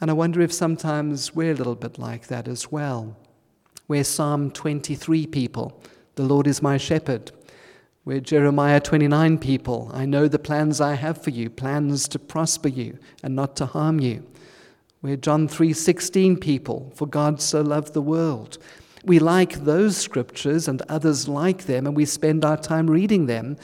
And 0.00 0.10
I 0.10 0.14
wonder 0.14 0.40
if 0.40 0.52
sometimes 0.52 1.36
we're 1.36 1.52
a 1.52 1.54
little 1.56 1.76
bit 1.76 2.00
like 2.00 2.26
that 2.26 2.48
as 2.48 2.72
well. 2.72 3.16
We're 3.88 4.04
Psalm 4.04 4.50
23 4.50 5.26
people. 5.28 5.82
The 6.16 6.22
Lord 6.22 6.46
is 6.46 6.60
my 6.60 6.76
shepherd. 6.76 7.32
We're 8.04 8.20
Jeremiah 8.20 8.80
29 8.80 9.38
people. 9.38 9.90
I 9.94 10.04
know 10.04 10.28
the 10.28 10.38
plans 10.38 10.78
I 10.78 10.92
have 10.92 11.22
for 11.22 11.30
you, 11.30 11.48
plans 11.48 12.06
to 12.08 12.18
prosper 12.18 12.68
you 12.68 12.98
and 13.22 13.34
not 13.34 13.56
to 13.56 13.64
harm 13.64 13.98
you. 13.98 14.26
We're 15.00 15.16
John 15.16 15.48
3:16 15.48 16.36
people, 16.38 16.92
for 16.96 17.06
God 17.06 17.40
so 17.40 17.62
loved 17.62 17.94
the 17.94 18.02
world. 18.02 18.58
We 19.06 19.18
like 19.18 19.64
those 19.64 19.96
scriptures 19.96 20.68
and 20.68 20.82
others 20.82 21.26
like 21.26 21.64
them 21.64 21.86
and 21.86 21.96
we 21.96 22.04
spend 22.04 22.44
our 22.44 22.58
time 22.58 22.90
reading 22.90 23.24
them, 23.24 23.56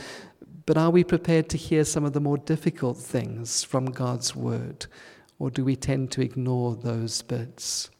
but 0.64 0.78
are 0.78 0.90
we 0.90 1.04
prepared 1.04 1.50
to 1.50 1.59
hear 1.59 1.85
some 1.85 2.07
of 2.07 2.14
the 2.14 2.21
more 2.21 2.38
difficult 2.38 2.97
things 2.97 3.62
from 3.62 3.90
God's 3.90 4.35
word 4.35 4.87
or 5.38 5.50
do 5.50 5.62
we 5.62 5.76
tend 5.76 6.11
to 6.12 6.23
ignore 6.23 6.76
those 6.76 7.21
bits? 7.21 7.90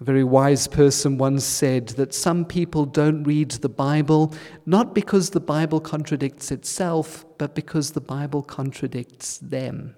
A 0.00 0.04
very 0.04 0.22
wise 0.22 0.68
person 0.68 1.18
once 1.18 1.44
said 1.44 1.88
that 1.88 2.14
some 2.14 2.44
people 2.44 2.84
don't 2.84 3.24
read 3.24 3.50
the 3.50 3.68
Bible 3.68 4.32
not 4.64 4.94
because 4.94 5.30
the 5.30 5.40
Bible 5.40 5.80
contradicts 5.80 6.52
itself, 6.52 7.24
but 7.36 7.54
because 7.54 7.90
the 7.92 8.00
Bible 8.00 8.42
contradicts 8.42 9.38
them. 9.38 9.96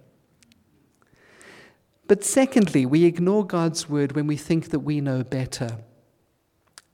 But 2.07 2.25
secondly, 2.25 2.87
we 2.87 3.05
ignore 3.05 3.47
God's 3.47 3.89
word 3.89 4.13
when 4.13 4.27
we 4.27 4.37
think 4.37 4.71
that 4.71 4.81
we 4.81 5.01
know 5.01 5.23
better. 5.23 5.79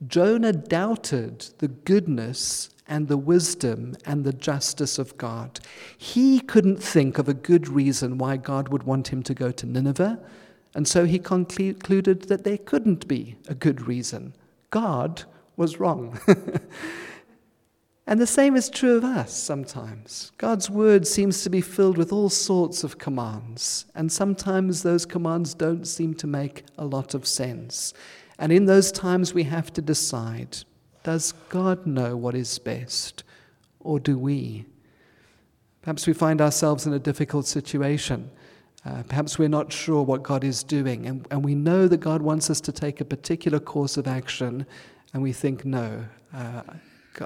Jonah 0.05 0.53
doubted 0.53 1.47
the 1.57 1.69
goodness 1.69 2.69
and 2.87 3.07
the 3.07 3.17
wisdom 3.17 3.95
and 4.05 4.23
the 4.23 4.33
justice 4.33 4.99
of 4.99 5.17
God. 5.17 5.59
He 5.97 6.39
couldn't 6.39 6.83
think 6.83 7.17
of 7.17 7.27
a 7.27 7.33
good 7.33 7.67
reason 7.67 8.17
why 8.17 8.37
God 8.37 8.69
would 8.69 8.83
want 8.83 9.07
him 9.07 9.23
to 9.23 9.33
go 9.33 9.51
to 9.51 9.65
Nineveh 9.65 10.19
and 10.75 10.87
so 10.87 11.05
he 11.05 11.19
concluded 11.19 12.23
that 12.23 12.43
there 12.43 12.57
couldn't 12.57 13.07
be 13.07 13.35
a 13.47 13.55
good 13.55 13.87
reason. 13.87 14.33
God 14.69 15.23
was 15.55 15.79
wrong. 15.79 16.19
and 18.07 18.19
the 18.19 18.27
same 18.27 18.55
is 18.55 18.69
true 18.69 18.97
of 18.97 19.03
us 19.03 19.33
sometimes. 19.33 20.31
God's 20.37 20.69
word 20.69 21.07
seems 21.07 21.43
to 21.43 21.49
be 21.49 21.61
filled 21.61 21.97
with 21.97 22.11
all 22.11 22.29
sorts 22.29 22.83
of 22.83 22.97
commands, 22.97 23.85
and 23.95 24.11
sometimes 24.11 24.83
those 24.83 25.05
commands 25.05 25.53
don't 25.53 25.85
seem 25.85 26.13
to 26.15 26.27
make 26.27 26.63
a 26.77 26.85
lot 26.85 27.13
of 27.13 27.25
sense. 27.25 27.93
And 28.39 28.51
in 28.51 28.65
those 28.65 28.91
times, 28.91 29.33
we 29.33 29.43
have 29.43 29.73
to 29.73 29.81
decide 29.81 30.57
does 31.03 31.31
God 31.47 31.87
know 31.87 32.17
what 32.17 32.35
is 32.35 32.59
best, 32.59 33.23
or 33.79 33.97
do 33.97 34.17
we? 34.17 34.65
Perhaps 35.81 36.05
we 36.05 36.11
find 36.11 36.41
ourselves 36.41 36.85
in 36.85 36.91
a 36.91 36.99
difficult 36.99 37.45
situation. 37.45 38.29
Uh, 38.87 39.03
perhaps 39.03 39.37
we're 39.37 39.49
not 39.49 39.73
sure 39.73 40.01
what 40.01 40.23
God 40.23 40.45
is 40.45 40.63
doing, 40.63 41.07
and, 41.07 41.27
and 41.29 41.43
we 41.43 41.55
know 41.55 41.89
that 41.89 41.97
God 41.97 42.21
wants 42.21 42.49
us 42.49 42.61
to 42.61 42.71
take 42.71 43.01
a 43.01 43.05
particular 43.05 43.59
course 43.59 43.97
of 43.97 44.07
action, 44.07 44.65
and 45.13 45.21
we 45.21 45.33
think, 45.33 45.65
no, 45.65 46.05
uh, 46.33 46.61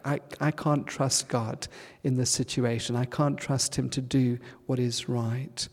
I, 0.04 0.22
I 0.40 0.50
can't 0.50 0.88
trust 0.88 1.28
God 1.28 1.68
in 2.04 2.18
this 2.18 2.32
situation. 2.32 2.96
I 2.96 3.06
can't 3.06 3.38
trust 3.38 3.76
Him 3.76 3.90
to 3.90 4.02
do 4.02 4.40
what 4.66 4.80
is 4.80 5.08
right. 5.08 5.68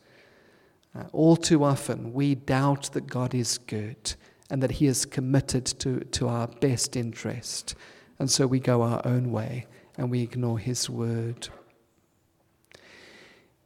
Uh, 0.94 1.04
all 1.12 1.36
too 1.36 1.64
often, 1.64 2.12
we 2.12 2.34
doubt 2.34 2.92
that 2.92 3.06
God 3.06 3.34
is 3.34 3.56
good 3.56 4.14
and 4.50 4.62
that 4.62 4.72
He 4.72 4.86
is 4.86 5.06
committed 5.06 5.64
to, 5.64 6.00
to 6.00 6.28
our 6.28 6.48
best 6.48 6.96
interest, 6.96 7.74
and 8.18 8.30
so 8.30 8.46
we 8.46 8.60
go 8.60 8.82
our 8.82 9.00
own 9.06 9.32
way 9.32 9.66
and 9.96 10.10
we 10.10 10.20
ignore 10.20 10.58
His 10.58 10.90
word. 10.90 11.48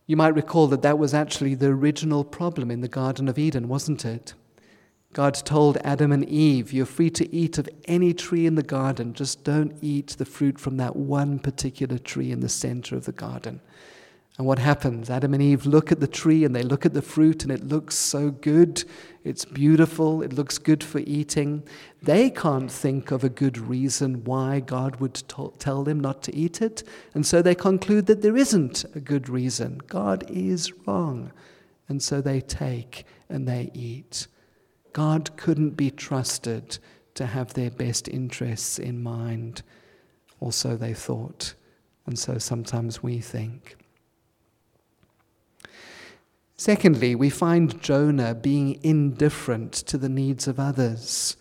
You 0.06 0.16
might 0.16 0.35
recall 0.35 0.66
that 0.68 0.82
that 0.82 0.99
was 0.99 1.14
actually 1.14 1.54
the 1.54 1.68
original 1.68 2.25
problem 2.25 2.71
in 2.71 2.80
the 2.80 2.88
Garden 2.88 3.28
of 3.28 3.38
Eden, 3.38 3.68
wasn't 3.68 4.04
it? 4.04 4.35
God 5.12 5.35
told 5.35 5.76
Adam 5.85 6.11
and 6.11 6.25
Eve, 6.28 6.73
You're 6.73 6.87
free 6.87 7.11
to 7.11 7.35
eat 7.35 7.59
of 7.59 7.68
any 7.85 8.14
tree 8.14 8.47
in 8.47 8.54
the 8.54 8.62
garden, 8.62 9.12
just 9.12 9.44
don't 9.44 9.76
eat 9.82 10.16
the 10.18 10.25
fruit 10.25 10.59
from 10.59 10.78
that 10.78 10.97
one 10.97 11.38
particular 11.38 11.99
tree 11.99 12.30
in 12.30 12.40
the 12.40 12.49
center 12.49 12.97
of 12.97 13.04
the 13.04 13.12
garden. 13.12 13.61
And 14.42 14.49
what 14.49 14.58
happens? 14.58 15.08
Adam 15.08 15.34
and 15.34 15.42
Eve 15.42 15.66
look 15.66 15.92
at 15.92 16.00
the 16.00 16.08
tree 16.08 16.44
and 16.44 16.52
they 16.52 16.64
look 16.64 16.84
at 16.84 16.94
the 16.94 17.00
fruit, 17.00 17.44
and 17.44 17.52
it 17.52 17.62
looks 17.68 17.94
so 17.94 18.32
good. 18.32 18.82
It's 19.22 19.44
beautiful. 19.44 20.20
It 20.20 20.32
looks 20.32 20.58
good 20.58 20.82
for 20.82 20.99
eating. 20.99 21.62
They 22.02 22.28
can't 22.28 22.68
think 22.68 23.12
of 23.12 23.22
a 23.22 23.28
good 23.28 23.56
reason 23.56 24.25
why 24.25 24.58
God 24.58 24.96
would 24.96 25.14
t- 25.14 25.50
tell 25.61 25.84
them 25.84 26.00
not 26.00 26.25
to 26.25 26.34
eat 26.34 26.61
it. 26.61 26.82
And 27.14 27.25
so 27.25 27.40
they 27.40 27.54
conclude 27.54 28.06
that 28.06 28.22
there 28.22 28.37
isn't 28.37 28.84
a 28.96 28.99
good 28.99 29.28
reason. 29.28 29.80
God 29.87 30.28
is 30.28 30.72
wrong. 30.88 31.30
And 31.88 32.02
so 32.02 32.20
they 32.20 32.40
take 32.40 33.04
and 33.28 33.46
they 33.46 33.70
eat. 33.72 34.26
God 34.92 35.37
couldn't 35.37 35.76
be 35.76 35.92
trusted 35.92 36.80
to 37.14 37.26
have 37.26 37.54
their 37.54 37.70
best 37.70 38.08
interests 38.08 38.80
in 38.80 39.04
mind. 39.04 39.62
Or 40.40 40.50
so 40.50 40.76
they 40.76 40.94
thought. 40.94 41.54
And 42.06 42.18
so 42.18 42.38
sometimes 42.38 43.04
we 43.04 43.20
think. 43.20 43.76
Secondly, 46.64 47.16
we 47.16 47.28
find 47.28 47.83
Jonah 47.83 48.37
being 48.37 48.78
indifferent 48.85 49.73
to 49.73 49.99
the 49.99 50.09
needs 50.09 50.47
of 50.47 50.61
others. 50.61 51.37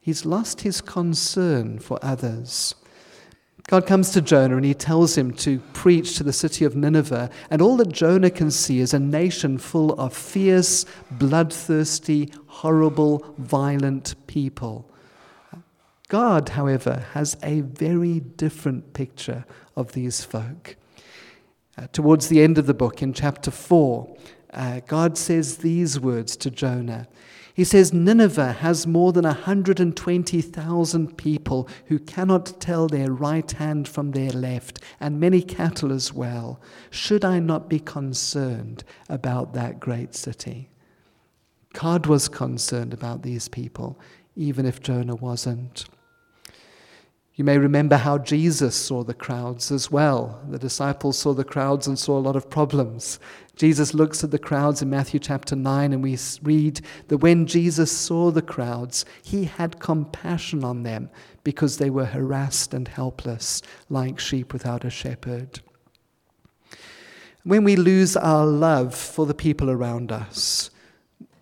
He's 0.00 0.26
lost 0.26 0.62
his 0.62 0.80
concern 0.80 1.78
for 1.78 1.96
others. 2.02 2.74
God 3.68 3.86
comes 3.86 4.10
to 4.10 4.20
Jonah 4.20 4.56
and 4.56 4.64
he 4.64 4.74
tells 4.74 5.16
him 5.16 5.30
to 5.34 5.60
preach 5.74 6.16
to 6.16 6.24
the 6.24 6.32
city 6.32 6.64
of 6.64 6.74
Nineveh, 6.74 7.30
and 7.50 7.62
all 7.62 7.76
that 7.76 7.92
Jonah 7.92 8.32
can 8.32 8.50
see 8.50 8.80
is 8.80 8.92
a 8.92 8.98
nation 8.98 9.58
full 9.58 9.92
of 9.92 10.12
fierce, 10.12 10.84
bloodthirsty, 11.08 12.32
horrible, 12.48 13.24
violent 13.38 14.16
people. 14.26 14.90
God, 16.08 16.48
however, 16.48 17.06
has 17.12 17.36
a 17.44 17.60
very 17.60 18.18
different 18.18 18.92
picture 18.92 19.44
of 19.76 19.92
these 19.92 20.24
folk. 20.24 20.74
Uh, 21.76 21.86
towards 21.92 22.26
the 22.26 22.42
end 22.42 22.58
of 22.58 22.66
the 22.66 22.74
book, 22.74 23.02
in 23.02 23.12
chapter 23.12 23.52
4, 23.52 24.16
uh, 24.52 24.80
God 24.86 25.18
says 25.18 25.58
these 25.58 26.00
words 26.00 26.36
to 26.38 26.50
Jonah. 26.50 27.08
He 27.58 27.64
says, 27.64 27.92
Nineveh 27.92 28.52
has 28.52 28.86
more 28.86 29.12
than 29.12 29.24
120,000 29.24 31.18
people 31.18 31.68
who 31.86 31.98
cannot 31.98 32.60
tell 32.60 32.86
their 32.86 33.10
right 33.10 33.50
hand 33.50 33.88
from 33.88 34.12
their 34.12 34.30
left, 34.30 34.78
and 35.00 35.18
many 35.18 35.42
cattle 35.42 35.92
as 35.92 36.12
well. 36.12 36.60
Should 36.90 37.24
I 37.24 37.40
not 37.40 37.68
be 37.68 37.80
concerned 37.80 38.84
about 39.08 39.54
that 39.54 39.80
great 39.80 40.14
city? 40.14 40.70
God 41.72 42.06
was 42.06 42.28
concerned 42.28 42.94
about 42.94 43.22
these 43.22 43.48
people, 43.48 43.98
even 44.36 44.64
if 44.64 44.80
Jonah 44.80 45.16
wasn't. 45.16 45.84
You 47.38 47.44
may 47.44 47.56
remember 47.56 47.96
how 47.96 48.18
Jesus 48.18 48.74
saw 48.74 49.04
the 49.04 49.14
crowds 49.14 49.70
as 49.70 49.92
well. 49.92 50.40
The 50.48 50.58
disciples 50.58 51.18
saw 51.18 51.34
the 51.34 51.44
crowds 51.44 51.86
and 51.86 51.96
saw 51.96 52.18
a 52.18 52.20
lot 52.20 52.34
of 52.34 52.50
problems. 52.50 53.20
Jesus 53.58 53.92
looks 53.92 54.22
at 54.22 54.30
the 54.30 54.38
crowds 54.38 54.82
in 54.82 54.88
Matthew 54.88 55.18
chapter 55.18 55.56
9, 55.56 55.92
and 55.92 56.00
we 56.00 56.16
read 56.42 56.80
that 57.08 57.18
when 57.18 57.44
Jesus 57.44 57.90
saw 57.90 58.30
the 58.30 58.40
crowds, 58.40 59.04
he 59.20 59.46
had 59.46 59.80
compassion 59.80 60.62
on 60.62 60.84
them 60.84 61.10
because 61.42 61.76
they 61.76 61.90
were 61.90 62.04
harassed 62.04 62.72
and 62.72 62.86
helpless, 62.86 63.60
like 63.90 64.20
sheep 64.20 64.52
without 64.52 64.84
a 64.84 64.90
shepherd. 64.90 65.58
When 67.42 67.64
we 67.64 67.74
lose 67.74 68.16
our 68.16 68.46
love 68.46 68.94
for 68.94 69.26
the 69.26 69.34
people 69.34 69.70
around 69.70 70.12
us, 70.12 70.70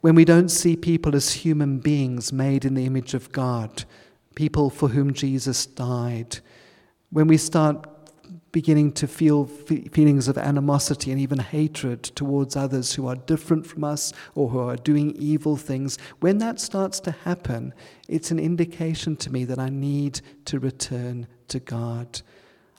when 0.01 0.15
we 0.15 0.25
don't 0.25 0.49
see 0.49 0.75
people 0.75 1.15
as 1.15 1.33
human 1.35 1.81
beings 1.81 2.33
made 2.33 2.65
in 2.65 2.73
the 2.73 2.87
image 2.87 3.13
of 3.13 3.31
God, 3.31 3.85
people 4.35 4.71
for 4.71 4.89
whom 4.89 5.13
Jesus 5.13 5.67
died, 5.67 6.39
when 7.11 7.27
we 7.27 7.37
start 7.37 7.87
beginning 8.57 8.91
to 8.91 9.07
feel 9.07 9.45
feelings 9.45 10.29
of 10.29 10.39
animosity 10.39 11.13
and 11.13 11.21
even 11.21 11.39
hatred 11.39 12.03
towards 12.03 12.57
others 12.57 12.95
who 12.95 13.07
are 13.07 13.15
different 13.15 13.67
from 13.67 13.85
us 13.85 14.15
or 14.35 14.49
who 14.49 14.59
are 14.59 14.77
doing 14.77 15.15
evil 15.19 15.59
things, 15.59 15.99
when 16.21 16.39
that 16.39 16.59
starts 16.59 16.99
to 16.99 17.11
happen, 17.11 17.75
it's 18.09 18.31
an 18.31 18.39
indication 18.39 19.15
to 19.15 19.31
me 19.31 19.45
that 19.45 19.59
I 19.59 19.69
need 19.69 20.23
to 20.47 20.59
return 20.59 21.27
to 21.49 21.61
God. 21.61 22.23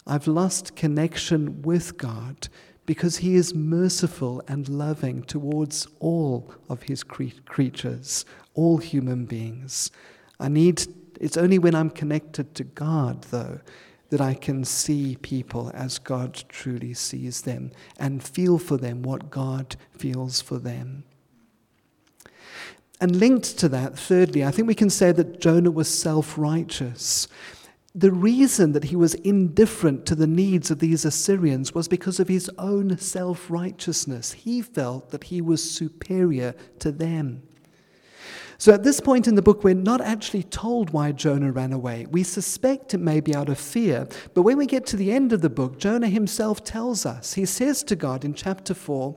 I've 0.08 0.26
lost 0.26 0.76
connection 0.76 1.62
with 1.62 1.96
God 1.96 2.50
because 2.88 3.18
He 3.18 3.36
is 3.36 3.54
merciful 3.54 4.42
and 4.48 4.68
loving 4.68 5.22
towards 5.22 5.88
all 6.00 6.56
of 6.70 6.82
His 6.82 7.04
cre- 7.04 7.40
creatures, 7.46 8.26
all 8.56 8.80
human 8.80 9.26
beings. 9.26 9.92
I 10.40 10.48
need, 10.48 10.88
it's 11.22 11.38
only 11.38 11.60
when 11.60 11.76
I'm 11.76 11.92
connected 11.92 12.56
to 12.56 12.64
God, 12.64 13.26
though, 13.26 13.60
that 14.10 14.22
I 14.22 14.34
can 14.34 14.64
see 14.64 15.18
people 15.22 15.72
as 15.74 16.00
God 16.00 16.44
truly 16.48 16.94
sees 16.94 17.42
them 17.42 17.72
and 18.00 18.24
feel 18.24 18.58
for 18.58 18.78
them 18.78 19.02
what 19.02 19.30
God 19.30 19.76
feels 19.98 20.42
for 20.42 20.58
them. 20.58 21.04
And 23.00 23.16
linked 23.18 23.60
to 23.60 23.70
that, 23.70 23.98
thirdly, 23.98 24.44
I 24.44 24.52
think 24.52 24.68
we 24.68 24.76
can 24.76 24.90
say 24.90 25.12
that 25.12 25.40
Jonah 25.40 25.72
was 25.72 25.88
self 25.88 26.38
righteous. 26.38 27.28
The 27.94 28.12
reason 28.12 28.74
that 28.74 28.86
he 28.86 28.96
was 28.96 29.16
indifferent 29.16 30.06
to 30.06 30.16
the 30.16 30.28
needs 30.28 30.70
of 30.72 30.80
these 30.80 31.04
Assyrians 31.04 31.74
was 31.74 31.88
because 31.88 32.20
of 32.20 32.28
his 32.28 32.50
own 32.58 32.98
self 32.98 33.50
righteousness. 33.50 34.34
He 34.34 34.62
felt 34.62 35.10
that 35.10 35.26
he 35.26 35.42
was 35.42 35.70
superior 35.70 36.54
to 36.80 36.92
them. 36.92 37.44
So 38.60 38.74
at 38.74 38.84
this 38.84 39.00
point 39.00 39.28
in 39.28 39.36
the 39.36 39.44
book, 39.44 39.64
we're 39.64 39.76
not 39.76 40.02
actually 40.02 40.42
told 40.42 40.90
why 40.90 41.12
Jonah 41.12 41.52
ran 41.52 41.74
away. 41.74 42.08
We 42.10 42.24
suspect 42.24 42.96
it 42.96 43.00
may 43.00 43.20
be 43.20 43.36
out 43.36 43.50
of 43.50 43.60
fear, 43.60 44.08
but 44.34 44.42
when 44.42 44.58
we 44.58 44.66
get 44.66 44.88
to 44.88 44.98
the 44.98 45.12
end 45.12 45.32
of 45.32 45.42
the 45.42 45.50
book, 45.50 45.78
Jonah 45.78 46.08
himself 46.08 46.64
tells 46.64 47.06
us. 47.06 47.34
He 47.34 47.46
says 47.46 47.84
to 47.84 47.96
God 47.96 48.26
in 48.26 48.34
chapter 48.34 48.74
4, 48.74 49.16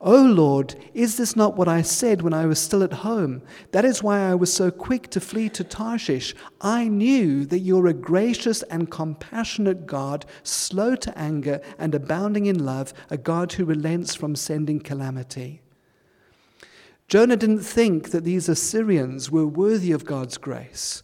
O 0.00 0.22
Lord, 0.22 0.74
is 0.92 1.16
this 1.18 1.36
not 1.36 1.56
what 1.56 1.68
I 1.68 1.82
said 1.82 2.22
when 2.22 2.32
I 2.32 2.46
was 2.46 2.58
still 2.58 2.82
at 2.82 2.92
home? 2.92 3.42
That 3.70 3.84
is 3.84 4.02
why 4.02 4.28
I 4.28 4.34
was 4.34 4.52
so 4.52 4.72
quick 4.72 5.08
to 5.10 5.20
flee 5.20 5.50
to 5.50 5.62
Tarshish. 5.62 6.34
I 6.60 6.88
knew 6.88 7.44
that 7.46 7.58
you're 7.60 7.86
a 7.86 7.92
gracious 7.92 8.62
and 8.64 8.90
compassionate 8.90 9.86
God, 9.86 10.24
slow 10.42 10.96
to 10.96 11.16
anger 11.16 11.60
and 11.78 11.94
abounding 11.94 12.46
in 12.46 12.64
love, 12.64 12.92
a 13.10 13.18
God 13.18 13.52
who 13.52 13.64
relents 13.64 14.16
from 14.16 14.34
sending 14.34 14.80
calamity. 14.80 15.60
Jonah 17.10 17.36
didn't 17.36 17.64
think 17.64 18.12
that 18.12 18.22
these 18.22 18.48
Assyrians 18.48 19.32
were 19.32 19.44
worthy 19.44 19.90
of 19.90 20.04
God's 20.04 20.38
grace, 20.38 21.02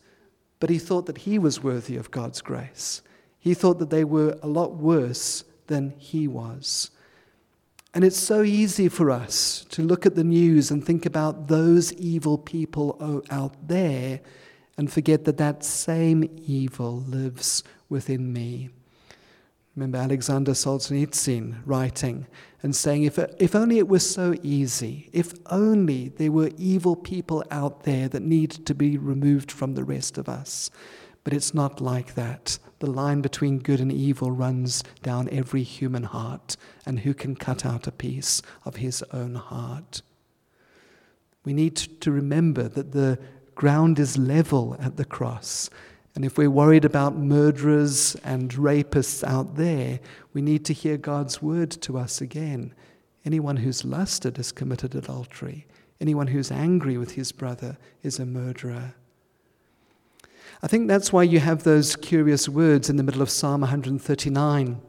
but 0.61 0.71
he 0.71 0.79
thought 0.79 1.07
that 1.07 1.19
he 1.19 1.37
was 1.37 1.65
worthy 1.65 1.97
of 1.97 2.13
God's 2.13 2.41
grace. 2.41 3.03
He 3.41 3.55
thought 3.55 3.81
that 3.81 3.91
they 3.91 4.05
were 4.05 4.39
a 4.41 4.47
lot 4.47 4.77
worse 4.77 5.43
than 5.67 5.95
he 5.99 6.29
was. 6.29 6.93
And 7.93 8.05
it's 8.05 8.17
so 8.17 8.45
easy 8.45 8.89
for 8.89 9.11
us 9.11 9.67
to 9.71 9.83
look 9.83 10.07
at 10.07 10.15
the 10.15 10.23
news 10.23 10.71
and 10.71 10.85
think 10.85 11.07
about 11.07 11.49
those 11.49 11.93
evil 11.95 12.39
people 12.39 13.25
out 13.29 13.67
there 13.67 14.21
and 14.79 14.93
forget 14.93 15.25
that 15.25 15.39
that 15.39 15.65
same 15.65 16.31
evil 16.47 17.01
lives 17.01 17.65
within 17.89 18.33
me. 18.33 18.71
Remember 19.77 19.99
Alexander 19.99 20.53
Solzhenitsyn 20.53 21.59
writing 21.67 22.27
and 22.63 22.75
saying, 22.75 23.03
if, 23.03 23.19
if 23.39 23.55
only 23.55 23.77
it 23.77 23.87
was 23.87 24.09
so 24.09 24.35
easy, 24.43 25.11
if 25.13 25.35
only 25.51 26.09
there 26.09 26.33
were 26.33 26.51
evil 26.57 26.97
people 26.97 27.45
out 27.51 27.83
there 27.83 28.09
that 28.09 28.23
need 28.23 28.51
to 28.51 28.75
be 28.75 28.97
removed 28.97 29.53
from 29.53 29.75
the 29.75 29.85
rest 29.85 30.17
of 30.17 30.31
us. 30.31 30.71
But 31.25 31.35
it's 31.35 31.53
not 31.53 31.83
like 31.83 32.15
that. 32.15 32.59
The 32.79 32.91
line 32.91 33.21
between 33.21 33.59
good 33.59 33.81
and 33.81 33.93
evil 33.93 34.31
runs 34.31 34.83
down 35.03 35.29
every 35.31 35.63
human 35.63 36.05
heart, 36.05 36.57
and 36.87 37.01
who 37.01 37.13
can 37.13 37.37
cut 37.37 37.67
out 37.67 37.87
a 37.87 37.93
piece 37.93 38.41
of 38.65 38.77
his 38.77 39.03
own 39.13 39.35
heart? 39.35 40.01
We 41.45 41.53
need 41.53 41.77
to 41.77 42.11
remember 42.11 42.69
that 42.69 42.93
the 42.93 43.19
ground 43.55 43.99
is 43.99 44.17
level 44.17 44.77
at 44.81 44.97
the 44.97 45.05
cross 45.05 45.69
and 46.17 46.25
if 46.25 46.39
we're 46.39 46.51
worried 46.51 46.87
about 46.87 47.15
murderers 47.15 48.17
and 48.25 48.51
rapists 48.53 49.23
out 49.23 49.57
there, 49.57 50.01
we 50.33 50.41
need 50.41 50.65
to 50.65 50.73
hear 50.73 50.97
God's 50.97 51.43
word 51.43 51.71
to 51.83 51.99
us 51.99 52.23
again. 52.23 52.73
Anyone 53.27 53.59
who's 53.59 53.85
lusted 53.85 54.39
has 54.39 54.51
committed 54.51 54.95
adultery. 54.95 55.67
Anyone 56.01 56.29
who's 56.29 56.51
angry 56.51 56.97
with 56.97 57.13
his 57.13 57.33
brother 57.33 57.77
is 58.03 58.19
a 58.19 58.25
murderer. 58.25 58.95
I 60.63 60.69
think 60.69 60.89
that's 60.89 61.13
why 61.13 61.23
you 61.23 61.39
have 61.39 61.65
those 61.65 61.97
curious 61.97 62.49
words 62.49 62.89
in 62.89 62.97
the 62.97 63.03
middle 63.03 63.21
of 63.21 63.29
Psalm 63.29 63.61
139 63.61 64.81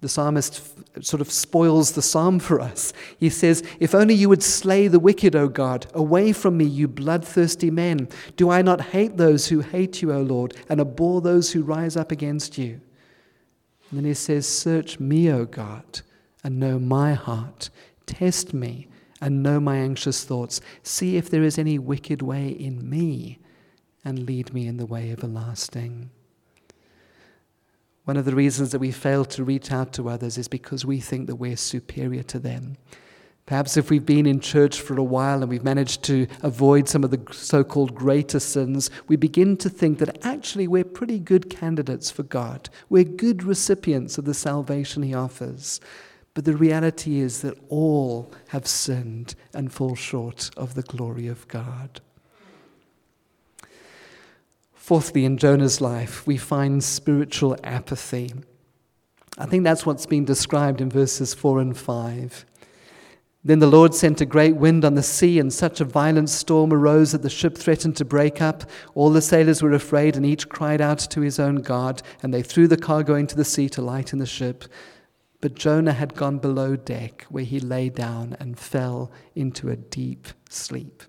the 0.00 0.08
psalmist 0.08 0.62
sort 1.04 1.20
of 1.20 1.30
spoils 1.30 1.92
the 1.92 2.02
psalm 2.02 2.38
for 2.38 2.60
us. 2.60 2.92
He 3.18 3.30
says, 3.30 3.62
If 3.80 3.94
only 3.94 4.14
you 4.14 4.28
would 4.28 4.42
slay 4.42 4.88
the 4.88 5.00
wicked, 5.00 5.34
O 5.34 5.48
God, 5.48 5.86
away 5.94 6.32
from 6.32 6.58
me, 6.58 6.64
you 6.64 6.86
bloodthirsty 6.86 7.70
men. 7.70 8.08
Do 8.36 8.50
I 8.50 8.60
not 8.60 8.80
hate 8.92 9.16
those 9.16 9.48
who 9.48 9.60
hate 9.60 10.02
you, 10.02 10.12
O 10.12 10.20
Lord, 10.20 10.54
and 10.68 10.80
abhor 10.80 11.20
those 11.20 11.52
who 11.52 11.62
rise 11.62 11.96
up 11.96 12.12
against 12.12 12.58
you? 12.58 12.80
And 13.90 13.98
then 13.98 14.04
he 14.04 14.14
says, 14.14 14.46
Search 14.46 15.00
me, 15.00 15.30
O 15.30 15.46
God, 15.46 16.02
and 16.44 16.60
know 16.60 16.78
my 16.78 17.14
heart. 17.14 17.70
Test 18.04 18.52
me 18.52 18.88
and 19.20 19.42
know 19.42 19.58
my 19.60 19.76
anxious 19.76 20.24
thoughts. 20.24 20.60
See 20.82 21.16
if 21.16 21.30
there 21.30 21.42
is 21.42 21.58
any 21.58 21.78
wicked 21.78 22.20
way 22.20 22.48
in 22.48 22.88
me, 22.88 23.38
and 24.04 24.26
lead 24.26 24.52
me 24.52 24.66
in 24.66 24.76
the 24.76 24.86
way 24.86 25.10
everlasting. 25.10 26.10
One 28.06 28.16
of 28.16 28.24
the 28.24 28.36
reasons 28.36 28.70
that 28.70 28.78
we 28.78 28.92
fail 28.92 29.24
to 29.24 29.42
reach 29.42 29.72
out 29.72 29.92
to 29.94 30.08
others 30.08 30.38
is 30.38 30.46
because 30.46 30.84
we 30.84 31.00
think 31.00 31.26
that 31.26 31.34
we're 31.34 31.56
superior 31.56 32.22
to 32.22 32.38
them. 32.38 32.76
Perhaps 33.46 33.76
if 33.76 33.90
we've 33.90 34.06
been 34.06 34.26
in 34.26 34.38
church 34.38 34.80
for 34.80 34.96
a 34.96 35.02
while 35.02 35.42
and 35.42 35.50
we've 35.50 35.64
managed 35.64 36.04
to 36.04 36.28
avoid 36.44 36.88
some 36.88 37.02
of 37.02 37.10
the 37.10 37.20
so 37.32 37.64
called 37.64 37.96
greater 37.96 38.38
sins, 38.38 38.90
we 39.08 39.16
begin 39.16 39.56
to 39.56 39.68
think 39.68 39.98
that 39.98 40.24
actually 40.24 40.68
we're 40.68 40.84
pretty 40.84 41.18
good 41.18 41.50
candidates 41.50 42.08
for 42.08 42.22
God. 42.22 42.70
We're 42.88 43.02
good 43.02 43.42
recipients 43.42 44.18
of 44.18 44.24
the 44.24 44.34
salvation 44.34 45.02
He 45.02 45.12
offers. 45.12 45.80
But 46.32 46.44
the 46.44 46.56
reality 46.56 47.18
is 47.18 47.40
that 47.40 47.58
all 47.68 48.32
have 48.48 48.68
sinned 48.68 49.34
and 49.52 49.72
fall 49.72 49.96
short 49.96 50.50
of 50.56 50.74
the 50.74 50.82
glory 50.82 51.26
of 51.26 51.48
God. 51.48 52.00
Fourthly, 54.86 55.24
in 55.24 55.36
Jonah's 55.36 55.80
life, 55.80 56.24
we 56.28 56.36
find 56.36 56.84
spiritual 56.84 57.56
apathy. 57.64 58.32
I 59.36 59.44
think 59.44 59.64
that's 59.64 59.84
what's 59.84 60.06
being 60.06 60.24
described 60.24 60.80
in 60.80 60.90
verses 60.90 61.34
4 61.34 61.58
and 61.58 61.76
5. 61.76 62.46
Then 63.42 63.58
the 63.58 63.66
Lord 63.66 63.96
sent 63.96 64.20
a 64.20 64.24
great 64.24 64.54
wind 64.54 64.84
on 64.84 64.94
the 64.94 65.02
sea, 65.02 65.40
and 65.40 65.52
such 65.52 65.80
a 65.80 65.84
violent 65.84 66.30
storm 66.30 66.72
arose 66.72 67.10
that 67.10 67.22
the 67.22 67.28
ship 67.28 67.58
threatened 67.58 67.96
to 67.96 68.04
break 68.04 68.40
up. 68.40 68.62
All 68.94 69.10
the 69.10 69.20
sailors 69.20 69.60
were 69.60 69.72
afraid, 69.72 70.14
and 70.14 70.24
each 70.24 70.48
cried 70.48 70.80
out 70.80 71.00
to 71.00 71.20
his 71.20 71.40
own 71.40 71.62
God, 71.62 72.00
and 72.22 72.32
they 72.32 72.42
threw 72.42 72.68
the 72.68 72.76
cargo 72.76 73.16
into 73.16 73.34
the 73.34 73.44
sea 73.44 73.68
to 73.70 73.82
lighten 73.82 74.20
the 74.20 74.24
ship. 74.24 74.66
But 75.40 75.56
Jonah 75.56 75.94
had 75.94 76.14
gone 76.14 76.38
below 76.38 76.76
deck, 76.76 77.26
where 77.28 77.42
he 77.42 77.58
lay 77.58 77.88
down 77.88 78.36
and 78.38 78.56
fell 78.56 79.10
into 79.34 79.68
a 79.68 79.74
deep 79.74 80.28
sleep. 80.48 81.02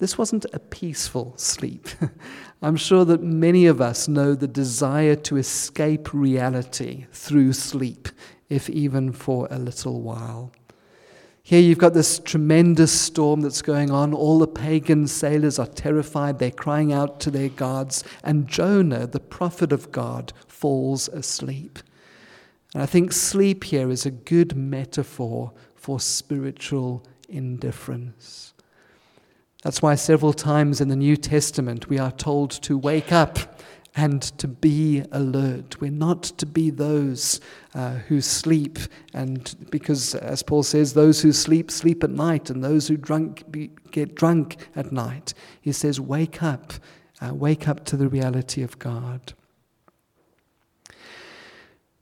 This 0.00 0.16
wasn't 0.16 0.46
a 0.54 0.58
peaceful 0.58 1.34
sleep. 1.36 1.86
I'm 2.62 2.76
sure 2.76 3.04
that 3.04 3.22
many 3.22 3.66
of 3.66 3.82
us 3.82 4.08
know 4.08 4.34
the 4.34 4.48
desire 4.48 5.14
to 5.14 5.36
escape 5.36 6.14
reality 6.14 7.04
through 7.12 7.52
sleep, 7.52 8.08
if 8.48 8.70
even 8.70 9.12
for 9.12 9.46
a 9.50 9.58
little 9.58 10.00
while. 10.00 10.52
Here 11.42 11.60
you've 11.60 11.78
got 11.78 11.92
this 11.92 12.18
tremendous 12.18 12.98
storm 12.98 13.42
that's 13.42 13.60
going 13.60 13.90
on. 13.90 14.14
All 14.14 14.38
the 14.38 14.46
pagan 14.46 15.06
sailors 15.06 15.58
are 15.58 15.66
terrified. 15.66 16.38
They're 16.38 16.50
crying 16.50 16.94
out 16.94 17.20
to 17.20 17.30
their 17.30 17.50
gods. 17.50 18.02
And 18.24 18.48
Jonah, 18.48 19.06
the 19.06 19.20
prophet 19.20 19.70
of 19.70 19.92
God, 19.92 20.32
falls 20.48 21.08
asleep. 21.08 21.78
And 22.72 22.82
I 22.82 22.86
think 22.86 23.12
sleep 23.12 23.64
here 23.64 23.90
is 23.90 24.06
a 24.06 24.10
good 24.10 24.56
metaphor 24.56 25.52
for 25.74 26.00
spiritual 26.00 27.04
indifference. 27.28 28.49
That's 29.62 29.82
why 29.82 29.94
several 29.94 30.32
times 30.32 30.80
in 30.80 30.88
the 30.88 30.96
New 30.96 31.16
Testament 31.16 31.88
we 31.88 31.98
are 31.98 32.12
told 32.12 32.50
to 32.62 32.78
wake 32.78 33.12
up 33.12 33.38
and 33.96 34.22
to 34.38 34.48
be 34.48 35.02
alert. 35.12 35.80
We're 35.80 35.90
not 35.90 36.22
to 36.22 36.46
be 36.46 36.70
those 36.70 37.40
uh, 37.74 37.94
who 37.94 38.20
sleep, 38.20 38.78
and 39.12 39.54
because, 39.70 40.14
as 40.14 40.42
Paul 40.42 40.62
says, 40.62 40.94
those 40.94 41.20
who 41.20 41.32
sleep, 41.32 41.70
sleep 41.70 42.04
at 42.04 42.10
night, 42.10 42.50
and 42.50 42.62
those 42.62 42.88
who 42.88 42.96
drunk 42.96 43.50
be, 43.50 43.70
get 43.90 44.14
drunk 44.14 44.56
at 44.76 44.92
night. 44.92 45.34
He 45.60 45.72
says, 45.72 46.00
wake 46.00 46.42
up, 46.42 46.72
uh, 47.20 47.34
wake 47.34 47.68
up 47.68 47.84
to 47.86 47.96
the 47.96 48.08
reality 48.08 48.62
of 48.62 48.78
God. 48.78 49.34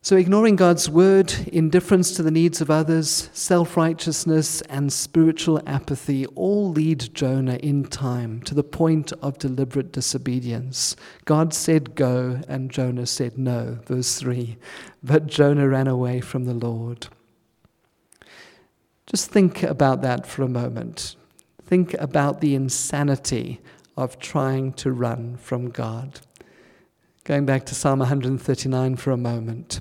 So, 0.01 0.17
ignoring 0.17 0.55
God's 0.55 0.89
word, 0.89 1.35
indifference 1.53 2.13
to 2.13 2.23
the 2.23 2.31
needs 2.31 2.61
of 2.61 2.71
others, 2.71 3.31
self 3.33 3.77
righteousness, 3.77 4.61
and 4.63 4.93
spiritual 4.93 5.61
apathy 5.67 6.25
all 6.27 6.71
lead 6.71 7.13
Jonah 7.15 7.57
in 7.57 7.85
time 7.85 8.41
to 8.43 8.55
the 8.55 8.63
point 8.63 9.13
of 9.21 9.39
deliberate 9.39 9.91
disobedience. 9.91 10.95
God 11.25 11.53
said 11.53 11.97
go, 11.97 12.41
and 12.47 12.71
Jonah 12.71 13.07
said 13.07 13.37
no. 13.37 13.81
Verse 13.87 14.21
3. 14.21 14.57
But 15.03 15.27
Jonah 15.27 15.69
ran 15.69 15.89
away 15.89 16.21
from 16.21 16.45
the 16.45 16.55
Lord. 16.55 17.09
Just 19.05 19.31
think 19.31 19.65
about 19.65 20.01
that 20.03 20.27
for 20.27 20.43
a 20.43 20.49
moment. 20.49 21.17
Think 21.65 21.95
about 21.95 22.41
the 22.41 22.55
insanity 22.55 23.61
of 23.97 24.21
trying 24.21 24.75
to 24.75 24.93
run 24.93 25.37
from 25.39 25.71
God. 25.71 26.21
Going 27.25 27.45
back 27.45 27.67
to 27.67 27.75
Psalm 27.75 27.99
139 27.99 28.97
for 28.97 29.11
a 29.11 29.17
moment 29.17 29.81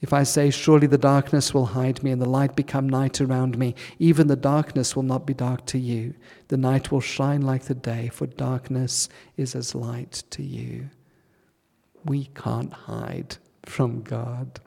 If 0.00 0.12
I 0.14 0.22
say, 0.22 0.50
Surely 0.50 0.86
the 0.86 0.98
darkness 0.98 1.52
will 1.52 1.66
hide 1.66 2.02
me, 2.02 2.10
and 2.10 2.22
the 2.22 2.28
light 2.28 2.56
become 2.56 2.88
night 2.88 3.20
around 3.20 3.58
me, 3.58 3.74
even 3.98 4.28
the 4.28 4.36
darkness 4.36 4.96
will 4.96 5.02
not 5.02 5.26
be 5.26 5.34
dark 5.34 5.66
to 5.66 5.78
you. 5.78 6.14
The 6.48 6.56
night 6.56 6.90
will 6.90 7.02
shine 7.02 7.42
like 7.42 7.64
the 7.64 7.74
day, 7.74 8.08
for 8.08 8.26
darkness 8.26 9.08
is 9.36 9.54
as 9.54 9.74
light 9.74 10.22
to 10.30 10.42
you. 10.42 10.88
We 12.04 12.26
can't 12.34 12.72
hide 12.72 13.36
from 13.66 14.02
God. 14.02 14.60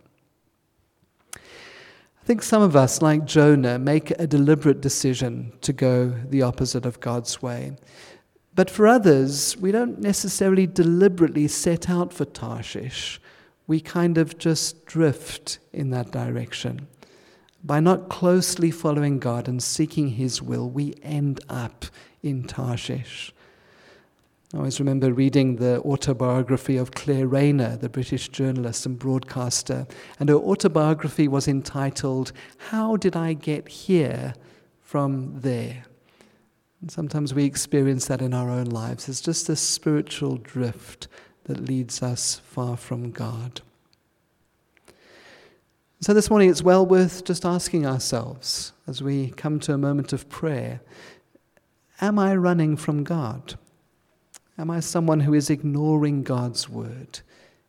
I 1.35 2.25
think 2.25 2.43
some 2.43 2.61
of 2.61 2.75
us, 2.75 3.01
like 3.01 3.25
Jonah, 3.25 3.79
make 3.79 4.11
a 4.11 4.27
deliberate 4.27 4.81
decision 4.81 5.51
to 5.61 5.73
go 5.73 6.13
the 6.29 6.43
opposite 6.43 6.85
of 6.85 6.99
God's 6.99 7.41
way. 7.41 7.73
But 8.55 8.69
for 8.69 8.87
others, 8.87 9.57
we 9.57 9.71
don't 9.71 9.99
necessarily 9.99 10.67
deliberately 10.67 11.47
set 11.47 11.89
out 11.89 12.13
for 12.13 12.23
Tarshish. 12.23 13.19
We 13.67 13.79
kind 13.79 14.17
of 14.17 14.37
just 14.37 14.85
drift 14.85 15.59
in 15.71 15.89
that 15.91 16.11
direction. 16.11 16.87
By 17.63 17.79
not 17.79 18.09
closely 18.09 18.71
following 18.71 19.19
God 19.19 19.47
and 19.47 19.63
seeking 19.63 20.09
His 20.09 20.41
will, 20.41 20.69
we 20.69 20.95
end 21.01 21.39
up 21.47 21.85
in 22.21 22.43
Tarshish. 22.43 23.33
I 24.53 24.57
always 24.57 24.79
remember 24.79 25.11
reading 25.11 25.55
the 25.55 25.81
autobiography 25.81 26.77
of 26.77 26.91
Claire 26.91 27.27
Rayner, 27.27 27.77
the 27.77 27.89
British 27.89 28.29
journalist 28.29 28.85
and 28.85 28.99
broadcaster, 28.99 29.87
and 30.19 30.29
her 30.29 30.35
autobiography 30.35 31.27
was 31.27 31.47
entitled, 31.47 32.33
How 32.69 32.97
Did 32.97 33.15
I 33.15 33.33
Get 33.33 33.67
Here 33.67 34.35
from 34.81 35.39
There? 35.39 35.85
And 36.81 36.91
sometimes 36.91 37.33
we 37.33 37.45
experience 37.45 38.07
that 38.07 38.21
in 38.21 38.33
our 38.33 38.49
own 38.49 38.65
lives. 38.65 39.09
It's 39.09 39.21
just 39.21 39.49
a 39.49 39.55
spiritual 39.55 40.37
drift 40.37 41.07
that 41.45 41.59
leads 41.59 42.01
us 42.01 42.41
far 42.45 42.77
from 42.77 43.11
God. 43.11 43.61
So 45.99 46.13
this 46.13 46.29
morning 46.29 46.49
it's 46.49 46.61
well 46.61 46.85
worth 46.85 47.23
just 47.23 47.45
asking 47.45 47.85
ourselves 47.85 48.73
as 48.87 49.01
we 49.01 49.29
come 49.31 49.59
to 49.61 49.73
a 49.73 49.77
moment 49.77 50.11
of 50.11 50.29
prayer 50.29 50.81
Am 52.01 52.19
I 52.19 52.35
running 52.35 52.75
from 52.75 53.03
God? 53.05 53.55
Am 54.57 54.69
I 54.69 54.81
someone 54.81 55.21
who 55.21 55.33
is 55.33 55.49
ignoring 55.49 56.23
God's 56.23 56.67
word, 56.67 57.21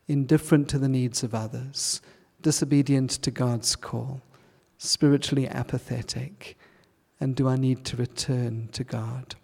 indifferent 0.08 0.68
to 0.70 0.78
the 0.78 0.88
needs 0.88 1.22
of 1.22 1.34
others, 1.34 2.02
disobedient 2.42 3.10
to 3.10 3.30
God's 3.30 3.76
call, 3.76 4.20
spiritually 4.78 5.46
apathetic? 5.46 6.58
And 7.20 7.36
do 7.36 7.46
I 7.48 7.56
need 7.56 7.84
to 7.84 7.96
return 7.96 8.68
to 8.72 8.82
God? 8.82 9.36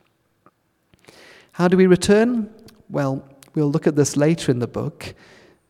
How 1.53 1.69
do 1.69 1.77
we 1.77 1.87
return? 1.87 2.53
Well, 2.89 3.25
we'll 3.55 3.71
look 3.71 3.87
at 3.87 3.97
this 3.97 4.17
later 4.17 4.51
in 4.51 4.59
the 4.59 4.67
book. 4.67 5.15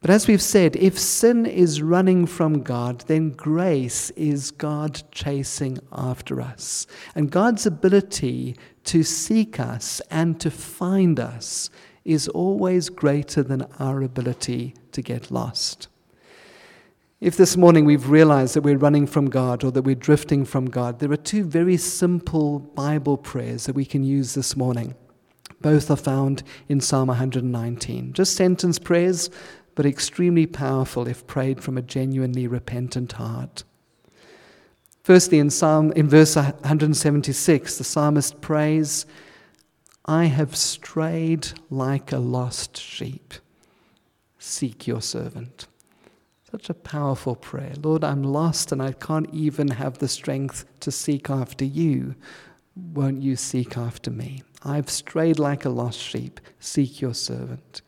But 0.00 0.10
as 0.10 0.26
we've 0.26 0.40
said, 0.40 0.76
if 0.76 0.98
sin 0.98 1.44
is 1.44 1.82
running 1.82 2.24
from 2.24 2.62
God, 2.62 3.04
then 3.06 3.30
grace 3.30 4.08
is 4.10 4.50
God 4.50 5.02
chasing 5.12 5.78
after 5.92 6.40
us. 6.40 6.86
And 7.14 7.30
God's 7.30 7.66
ability 7.66 8.56
to 8.84 9.02
seek 9.02 9.60
us 9.60 10.00
and 10.10 10.40
to 10.40 10.50
find 10.50 11.20
us 11.20 11.68
is 12.04 12.28
always 12.28 12.88
greater 12.88 13.42
than 13.42 13.66
our 13.78 14.02
ability 14.02 14.74
to 14.92 15.02
get 15.02 15.30
lost. 15.30 15.88
If 17.20 17.36
this 17.36 17.54
morning 17.54 17.84
we've 17.84 18.08
realized 18.08 18.54
that 18.54 18.62
we're 18.62 18.78
running 18.78 19.06
from 19.06 19.28
God 19.28 19.62
or 19.62 19.70
that 19.72 19.82
we're 19.82 19.94
drifting 19.94 20.46
from 20.46 20.64
God, 20.64 21.00
there 21.00 21.12
are 21.12 21.18
two 21.18 21.44
very 21.44 21.76
simple 21.76 22.58
Bible 22.58 23.18
prayers 23.18 23.66
that 23.66 23.74
we 23.74 23.84
can 23.84 24.02
use 24.02 24.32
this 24.32 24.56
morning. 24.56 24.94
Both 25.60 25.90
are 25.90 25.96
found 25.96 26.42
in 26.68 26.80
Psalm 26.80 27.08
119. 27.08 28.12
Just 28.12 28.34
sentence 28.34 28.78
prayers 28.78 29.30
but 29.74 29.86
extremely 29.86 30.46
powerful 30.46 31.06
if 31.06 31.26
prayed 31.26 31.62
from 31.62 31.78
a 31.78 31.82
genuinely 31.82 32.46
repentant 32.46 33.12
heart. 33.12 33.64
Firstly, 35.02 35.38
in 35.38 35.50
Psalm 35.50 35.92
in 35.92 36.08
verse 36.08 36.36
176, 36.36 37.78
the 37.78 37.84
psalmist 37.84 38.40
prays, 38.40 39.06
I 40.04 40.26
have 40.26 40.56
strayed 40.56 41.48
like 41.70 42.12
a 42.12 42.18
lost 42.18 42.76
sheep. 42.76 43.34
Seek 44.38 44.86
your 44.86 45.00
servant. 45.00 45.66
Such 46.50 46.68
a 46.68 46.74
powerful 46.74 47.36
prayer. 47.36 47.74
Lord, 47.82 48.02
I'm 48.02 48.22
lost 48.22 48.72
and 48.72 48.82
I 48.82 48.92
can't 48.92 49.32
even 49.32 49.68
have 49.68 49.98
the 49.98 50.08
strength 50.08 50.64
to 50.80 50.90
seek 50.90 51.30
after 51.30 51.64
you. 51.64 52.16
Won't 52.74 53.22
you 53.22 53.36
seek 53.36 53.78
after 53.78 54.10
me? 54.10 54.42
I've 54.62 54.90
strayed 54.90 55.38
like 55.38 55.64
a 55.64 55.70
lost 55.70 55.98
sheep. 55.98 56.40
Seek 56.58 57.00
your 57.00 57.14
servant. 57.14 57.82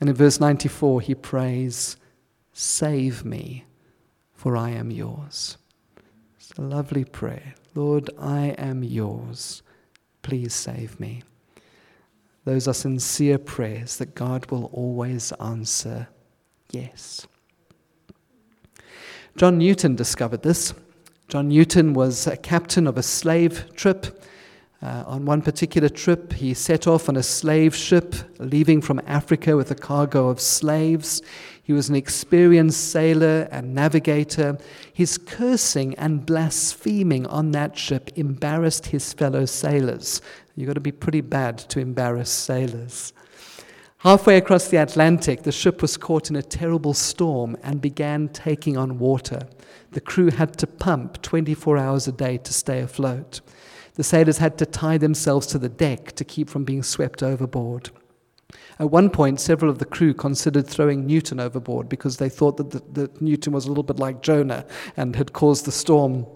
And 0.00 0.08
in 0.08 0.16
verse 0.16 0.40
94, 0.40 1.00
he 1.02 1.14
prays, 1.14 1.96
Save 2.52 3.24
me, 3.24 3.64
for 4.32 4.56
I 4.56 4.70
am 4.70 4.90
yours. 4.90 5.58
It's 6.38 6.52
a 6.58 6.62
lovely 6.62 7.04
prayer. 7.04 7.54
Lord, 7.74 8.10
I 8.18 8.54
am 8.58 8.82
yours. 8.82 9.62
Please 10.22 10.54
save 10.54 10.98
me. 10.98 11.22
Those 12.44 12.66
are 12.66 12.74
sincere 12.74 13.38
prayers 13.38 13.98
that 13.98 14.14
God 14.14 14.50
will 14.50 14.66
always 14.72 15.32
answer 15.32 16.08
yes. 16.70 17.26
John 19.36 19.58
Newton 19.58 19.94
discovered 19.94 20.42
this. 20.42 20.72
John 21.28 21.48
Newton 21.48 21.92
was 21.92 22.26
a 22.26 22.36
captain 22.36 22.86
of 22.86 22.96
a 22.96 23.02
slave 23.02 23.66
trip 23.76 24.24
uh, 24.80 25.02
on 25.08 25.24
one 25.24 25.42
particular 25.42 25.88
trip, 25.88 26.32
he 26.32 26.54
set 26.54 26.86
off 26.86 27.08
on 27.08 27.16
a 27.16 27.22
slave 27.22 27.74
ship 27.74 28.14
leaving 28.38 28.80
from 28.80 29.00
Africa 29.06 29.56
with 29.56 29.72
a 29.72 29.74
cargo 29.74 30.28
of 30.28 30.40
slaves. 30.40 31.20
He 31.64 31.72
was 31.72 31.88
an 31.88 31.96
experienced 31.96 32.92
sailor 32.92 33.48
and 33.50 33.74
navigator. 33.74 34.56
His 34.92 35.18
cursing 35.18 35.96
and 35.96 36.24
blaspheming 36.24 37.26
on 37.26 37.50
that 37.52 37.76
ship 37.76 38.12
embarrassed 38.14 38.86
his 38.86 39.12
fellow 39.12 39.46
sailors. 39.46 40.22
You've 40.54 40.68
got 40.68 40.74
to 40.74 40.80
be 40.80 40.92
pretty 40.92 41.22
bad 41.22 41.58
to 41.58 41.80
embarrass 41.80 42.30
sailors. 42.30 43.12
Halfway 44.02 44.36
across 44.36 44.68
the 44.68 44.76
Atlantic, 44.76 45.42
the 45.42 45.50
ship 45.50 45.82
was 45.82 45.96
caught 45.96 46.30
in 46.30 46.36
a 46.36 46.42
terrible 46.42 46.94
storm 46.94 47.56
and 47.64 47.80
began 47.80 48.28
taking 48.28 48.76
on 48.76 49.00
water. 49.00 49.40
The 49.90 50.00
crew 50.00 50.30
had 50.30 50.56
to 50.58 50.68
pump 50.68 51.20
24 51.22 51.78
hours 51.78 52.06
a 52.06 52.12
day 52.12 52.38
to 52.38 52.52
stay 52.52 52.78
afloat. 52.78 53.40
The 53.98 54.04
sailors 54.04 54.38
had 54.38 54.56
to 54.58 54.64
tie 54.64 54.96
themselves 54.96 55.48
to 55.48 55.58
the 55.58 55.68
deck 55.68 56.12
to 56.12 56.24
keep 56.24 56.48
from 56.48 56.62
being 56.62 56.84
swept 56.84 57.20
overboard. 57.20 57.90
At 58.78 58.92
one 58.92 59.10
point, 59.10 59.40
several 59.40 59.72
of 59.72 59.80
the 59.80 59.84
crew 59.84 60.14
considered 60.14 60.68
throwing 60.68 61.04
Newton 61.04 61.40
overboard 61.40 61.88
because 61.88 62.18
they 62.18 62.28
thought 62.28 62.58
that, 62.58 62.70
the, 62.70 62.78
that 62.92 63.20
Newton 63.20 63.52
was 63.52 63.64
a 63.64 63.68
little 63.68 63.82
bit 63.82 63.98
like 63.98 64.22
Jonah 64.22 64.64
and 64.96 65.16
had 65.16 65.32
caused 65.32 65.64
the 65.64 65.72
storm. 65.72 66.26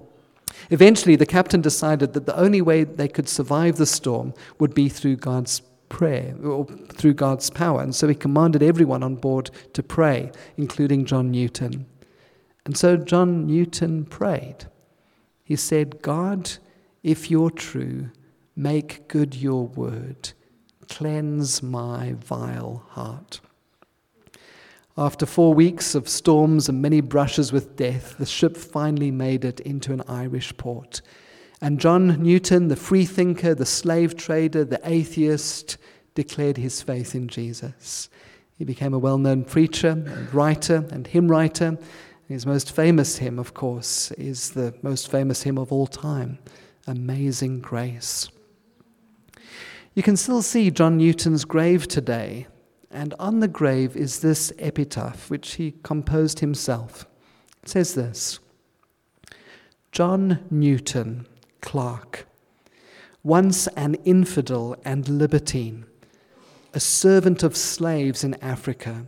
Eventually, 0.71 1.15
the 1.15 1.25
captain 1.25 1.61
decided 1.61 2.15
that 2.15 2.27
the 2.27 2.37
only 2.37 2.61
way 2.61 2.83
they 2.83 3.07
could 3.07 3.29
survive 3.29 3.77
the 3.77 3.87
storm 3.87 4.35
would 4.59 4.75
be 4.75 4.89
through 4.89 5.19
God's 5.19 5.61
prayer 5.89 6.35
or 6.43 6.67
through 6.67 7.15
God's 7.15 7.49
power. 7.49 7.81
And 7.81 7.95
so 7.95 8.09
he 8.09 8.17
commanded 8.17 8.65
everyone 8.65 9.05
on 9.05 9.15
board 9.15 9.53
to 9.75 9.85
pray, 9.85 10.33
including 10.57 11.05
John 11.05 11.31
Newton. 11.31 11.87
And 12.65 12.77
so 12.77 12.97
John 12.97 13.47
Newton 13.47 14.05
prayed. 14.05 14.65
He 15.45 15.55
said, 15.55 16.03
God, 16.03 16.51
if 17.03 17.31
you're 17.31 17.51
true, 17.51 18.11
make 18.55 19.09
good 19.09 19.35
your 19.35 19.67
word, 19.67 20.33
cleanse 20.89 21.63
my 21.63 22.15
vile 22.15 22.85
heart. 22.91 23.41
After 24.97 25.25
four 25.25 25.55
weeks 25.55 25.95
of 25.95 26.09
storms 26.09 26.69
and 26.69 26.83
many 26.83 27.01
brushes 27.01 27.51
with 27.51 27.77
death, 27.77 28.19
the 28.19 28.27
ship 28.27 28.57
finally 28.57 29.11
made 29.11 29.45
it 29.45 29.59
into 29.61 29.93
an 29.93 30.03
Irish 30.07 30.55
port. 30.59 31.01
And 31.63 31.81
John 31.81 32.23
Newton, 32.23 32.69
the 32.69 32.77
freethinker, 32.77 33.55
the 33.55 33.65
slave 33.67 34.17
trader, 34.17 34.65
the 34.65 34.81
atheist, 34.85 35.79
declared 36.15 36.59
his 36.59 36.83
faith 36.83 37.15
in 37.15 37.29
Jesus. 37.29 38.11
He 38.59 38.65
became 38.65 38.93
a 38.93 38.99
well 38.99 39.17
known 39.17 39.45
preacher 39.45 39.91
and 39.91 40.33
writer 40.35 40.87
and 40.91 41.07
hymn 41.07 41.29
writer. 41.29 41.79
His 42.29 42.45
most 42.45 42.71
famous 42.73 43.17
hymn, 43.17 43.39
of 43.39 43.55
course, 43.55 44.11
is 44.13 44.51
the 44.51 44.75
most 44.83 45.11
famous 45.11 45.43
hymn 45.43 45.57
of 45.57 45.73
all 45.73 45.87
time 45.87 46.39
amazing 46.87 47.61
grace. 47.61 48.29
You 49.95 50.03
can 50.03 50.17
still 50.17 50.43
see 50.43 50.71
John 50.71 50.97
Newton's 50.97 51.45
grave 51.45 51.87
today, 51.87 52.47
and 52.91 53.15
on 53.19 53.41
the 53.41 53.49
grave 53.49 53.97
is 53.97 54.21
this 54.21 54.53
epitaph, 54.59 55.29
which 55.31 55.55
he 55.55 55.75
composed 55.83 56.41
himself. 56.41 57.07
It 57.63 57.69
says 57.69 57.95
this 57.95 58.41
John 59.93 60.45
Newton, 60.51 61.27
clerk, 61.61 62.27
once 63.23 63.67
an 63.69 63.95
infidel 64.05 64.77
and 64.85 65.09
libertine, 65.09 65.85
a 66.75 66.81
servant 66.81 67.43
of 67.43 67.57
slaves 67.57 68.25
in 68.25 68.35
Africa, 68.43 69.07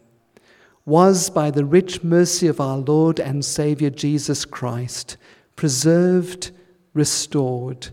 was 0.84 1.30
by 1.30 1.50
the 1.50 1.64
rich 1.64 2.04
mercy 2.04 2.46
of 2.46 2.60
our 2.60 2.76
Lord 2.76 3.18
and 3.18 3.42
Saviour 3.42 3.90
Jesus 3.90 4.44
Christ 4.44 5.16
preserved, 5.56 6.50
restored, 6.94 7.88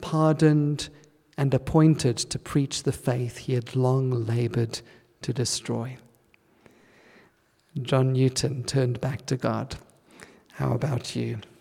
pardoned, 0.00 0.88
and 1.36 1.52
appointed 1.52 2.16
to 2.16 2.38
preach 2.38 2.84
the 2.84 2.92
faith 2.92 3.38
he 3.38 3.54
had 3.54 3.76
long 3.76 4.10
labored 4.26 4.80
to 5.22 5.32
destroy. 5.32 5.96
John 7.82 8.12
Newton 8.12 8.62
turned 8.62 9.00
back 9.00 9.26
to 9.26 9.36
God. 9.36 9.76
How 10.52 10.72
about 10.72 11.16
you? 11.16 11.40